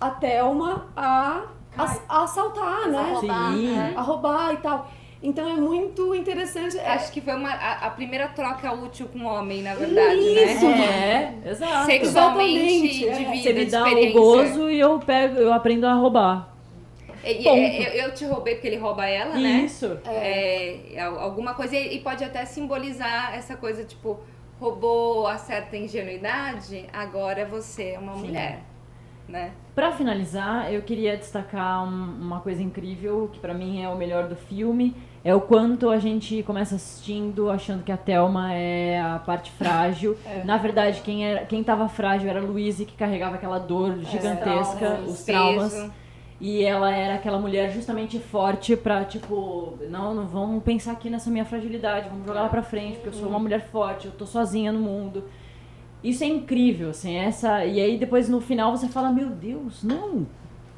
[0.00, 1.42] a Thelma a,
[1.76, 3.12] a, a assaltar, né?
[3.12, 3.74] roubar, Sim.
[3.76, 3.92] né?
[3.96, 4.90] A roubar e tal.
[5.22, 6.78] Então é muito interessante.
[6.78, 10.18] É, Acho que foi uma, a, a primeira troca útil com o homem, na verdade,
[10.18, 10.66] Isso.
[10.66, 11.40] né?
[11.44, 11.86] É, exato.
[11.86, 13.12] Sexualmente, é.
[13.12, 16.48] de vida, Você me dá o gozo e eu pego, eu aprendo a roubar.
[17.22, 19.62] E- e- eu, eu te roubei porque ele rouba ela, né?
[19.66, 19.98] Isso.
[20.06, 24.18] É, al- alguma coisa, e e pode até simbolizar essa coisa, tipo,
[24.58, 28.60] roubou a certa ingenuidade, agora você é uma mulher,
[29.30, 29.52] né?
[29.74, 34.28] Pra finalizar, eu queria destacar um- uma coisa incrível que pra mim é o melhor
[34.28, 39.18] do filme, é o quanto a gente começa assistindo achando que a Thelma é a
[39.18, 40.16] parte frágil.
[40.44, 44.76] Na verdade, quem era, quem tava frágil era a Louise que carregava aquela dor gigantesca,
[44.78, 45.72] traumas, os traumas.
[45.72, 45.92] Peso.
[46.42, 51.30] E ela era aquela mulher justamente forte pra, tipo, não, não vamos pensar aqui nessa
[51.30, 54.24] minha fragilidade, vamos jogar ela pra frente, porque eu sou uma mulher forte, eu tô
[54.24, 55.24] sozinha no mundo.
[56.02, 57.64] Isso é incrível, assim, essa.
[57.64, 60.26] E aí depois no final você fala, meu Deus, não!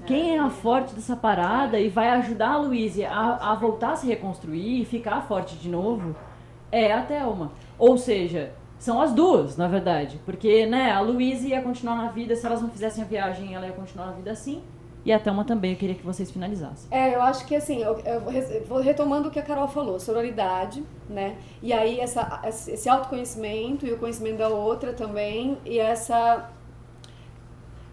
[0.04, 3.96] Quem é a forte dessa parada e vai ajudar a Louise a, a voltar a
[3.96, 6.16] se reconstruir e ficar forte de novo
[6.72, 7.52] é a Thelma.
[7.78, 10.18] Ou seja, são as duas, na verdade.
[10.24, 13.66] Porque, né, a Louise ia continuar na vida, se elas não fizessem a viagem, ela
[13.66, 14.60] ia continuar na vida assim.
[15.04, 16.86] E a Thelma também, eu queria que vocês finalizassem.
[16.90, 18.20] É, eu acho que assim, eu, eu
[18.66, 21.36] vou retomando o que a Carol falou, sororidade, né?
[21.60, 26.48] E aí essa, esse autoconhecimento e o conhecimento da outra também, e essa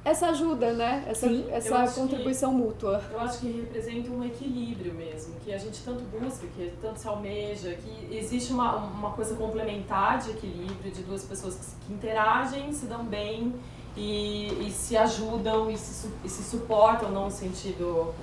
[0.05, 1.03] essa ajuda, né?
[1.07, 3.01] Essa, Sim, essa acho que- contribuição mútua.
[3.11, 7.07] Eu acho que representa um equilíbrio mesmo, que a gente tanto busca, que tanto se
[7.07, 12.71] almeja, que existe uma, uma coisa complementar de equilíbrio, de duas pessoas que, que interagem,
[12.71, 13.53] se dão bem
[13.99, 18.13] e, e se ajudam e se, e se suportam, não no sentido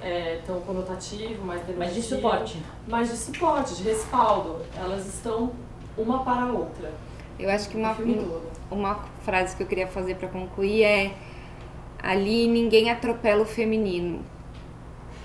[0.00, 2.62] é, tão conotativo, mas Mas de suporte.
[2.88, 4.60] Mas de suporte, de respaldo.
[4.74, 5.52] Elas estão
[5.96, 6.90] uma para a outra.
[7.38, 7.94] Eu acho que uma,
[8.70, 11.14] uma frase que eu queria fazer pra concluir é
[12.02, 14.22] ali ninguém atropela o feminino.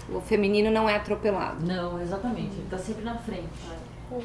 [0.10, 1.66] O feminino não é atropelado.
[1.66, 2.54] Não, exatamente.
[2.58, 3.48] Ele tá sempre na frente.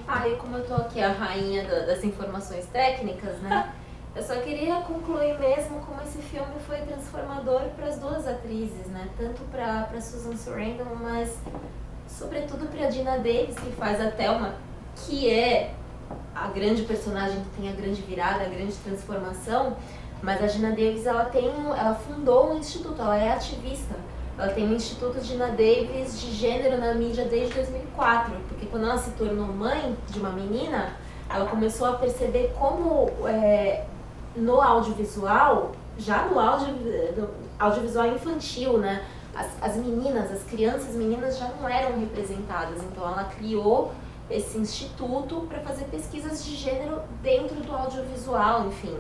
[0.09, 3.73] Ah, e como eu tô aqui a rainha da- das informações técnicas, né?
[4.17, 9.11] Eu só queria concluir mesmo como esse filme foi transformador para as duas atrizes, né?
[9.19, 11.37] Tanto para Susan Sarandon, mas
[12.09, 14.55] sobretudo para Dina Davis, que faz a Thelma,
[14.95, 15.75] que é
[16.35, 19.77] a grande personagem que tem a grande virada, a grande transformação.
[20.23, 23.97] Mas a Dina Davis, ela tem, ela fundou um instituto, ela é ativista.
[24.39, 28.99] Ela tem um Instituto Dina Davis de gênero na mídia desde 2004, porque quando ela
[28.99, 30.95] se tornou mãe de uma menina,
[31.29, 33.85] ela começou a perceber como é,
[34.37, 36.75] no audiovisual, já no audio,
[37.59, 42.83] audiovisual infantil, né, as, as meninas, as crianças meninas já não eram representadas.
[42.83, 43.93] Então ela criou
[44.31, 48.97] esse instituto para fazer pesquisas de gênero dentro do audiovisual, enfim.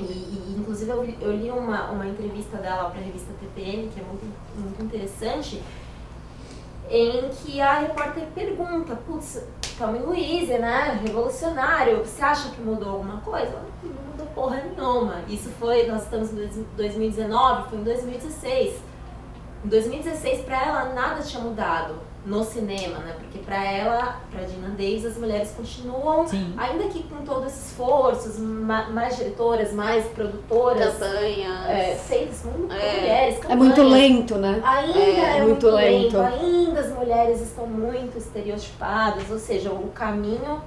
[0.00, 4.00] E, e, inclusive eu, eu li uma, uma entrevista dela para a revista TPM, que
[4.00, 4.24] é muito,
[4.56, 5.62] muito interessante,
[6.92, 9.42] em que a repórter pergunta, putz,
[9.78, 13.62] Tommy Louise, né, revolucionário, você acha que mudou alguma coisa?
[13.82, 15.22] Não mudou porra nenhuma.
[15.26, 18.74] Isso foi, nós estamos em dois- 2019, foi em 2016.
[19.64, 21.94] Em 2016, para ela, nada tinha mudado
[22.24, 23.16] no cinema, né?
[23.18, 26.54] Porque para ela, para Dina Davis, as mulheres continuam, Sim.
[26.56, 31.68] ainda que com todo esse esforços, ma- mais diretoras, mais produtoras, Campanhas.
[31.68, 33.00] é, feitas muito É.
[33.00, 33.92] mulheres, É muito campanhas.
[33.92, 34.60] lento, né?
[34.64, 36.16] Ainda É, é, muito muito, lento.
[36.16, 36.20] lento.
[36.20, 40.60] ainda as mulheres estão muito estereotipadas, ou seja, o caminho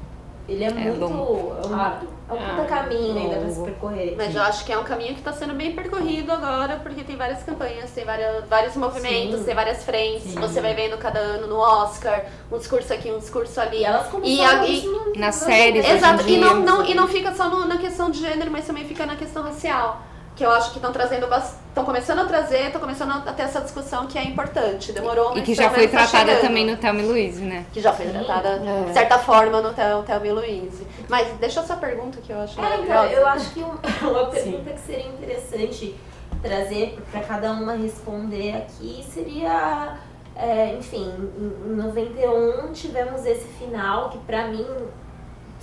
[0.50, 2.10] ele é, muito é um, Árduo.
[2.28, 4.14] É um puta Árduo, caminho ainda pra se percorrer.
[4.18, 7.16] Mas eu acho que é um caminho que está sendo bem percorrido agora, porque tem
[7.16, 9.46] várias campanhas, tem várias, vários movimentos, Sim.
[9.46, 10.32] tem várias frentes.
[10.32, 10.40] Sim.
[10.40, 13.78] Você vai vendo cada ano no Oscar, um discurso aqui, um discurso ali.
[13.80, 17.08] E elas E, a- isso e- no- nas séries, Exato, e não, não, e não
[17.08, 20.02] fica só no- na questão de gênero, mas também fica na questão racial.
[20.36, 23.62] Que eu acho que estão trazendo estão começando a trazer, estão começando a ter essa
[23.62, 24.92] discussão que é importante.
[24.92, 26.42] Demorou, mas E que já foi tá tratada chegando.
[26.42, 27.66] também no Thelma e Louise, né?
[27.72, 28.84] Que já foi tratada, É.
[28.88, 30.86] de certa forma, no Thelma e Louise.
[31.10, 33.78] Mas deixa essa pergunta que eu acho É, então, eu acho que um-
[34.12, 35.96] uma pergunta que seria interessante
[36.42, 39.98] trazer para cada uma responder aqui seria,
[40.36, 41.06] é, enfim,
[41.38, 44.66] em em 91 tivemos esse final que pra mim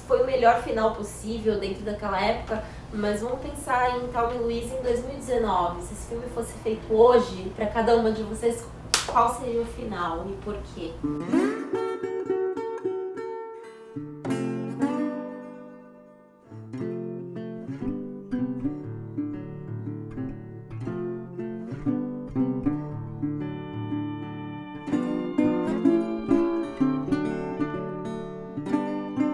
[0.08, 2.62] foi o melhor final possível dentro daquela época,
[2.92, 5.82] mas vamos pensar em Thelma e Louise em 2019.
[5.82, 8.66] Se esse filme fosse feito hoje, pra cada uma de vocês,
[9.06, 10.92] qual seria o final e por quê?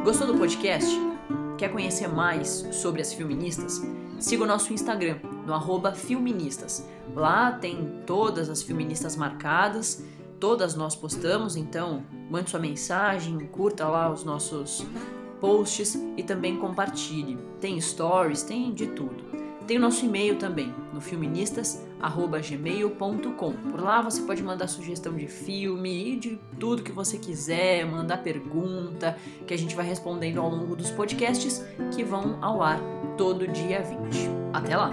[0.05, 1.08] Gostou do podcast?
[1.59, 3.83] Quer conhecer mais sobre as filministas?
[4.21, 6.89] Siga o nosso Instagram, no Filministas.
[7.17, 10.05] Lá tem todas as filministas marcadas,
[10.39, 14.87] todas nós postamos, então mande sua mensagem, curta lá os nossos
[15.41, 17.37] posts e também compartilhe.
[17.61, 19.25] Tem stories, tem de tudo.
[19.67, 23.53] Tem o nosso e-mail também, no filministas@gmail.com.
[23.53, 28.17] Por lá você pode mandar sugestão de filme e de tudo que você quiser, mandar
[28.19, 32.81] pergunta, que a gente vai respondendo ao longo dos podcasts que vão ao ar
[33.17, 34.29] todo dia 20.
[34.53, 34.91] Até lá!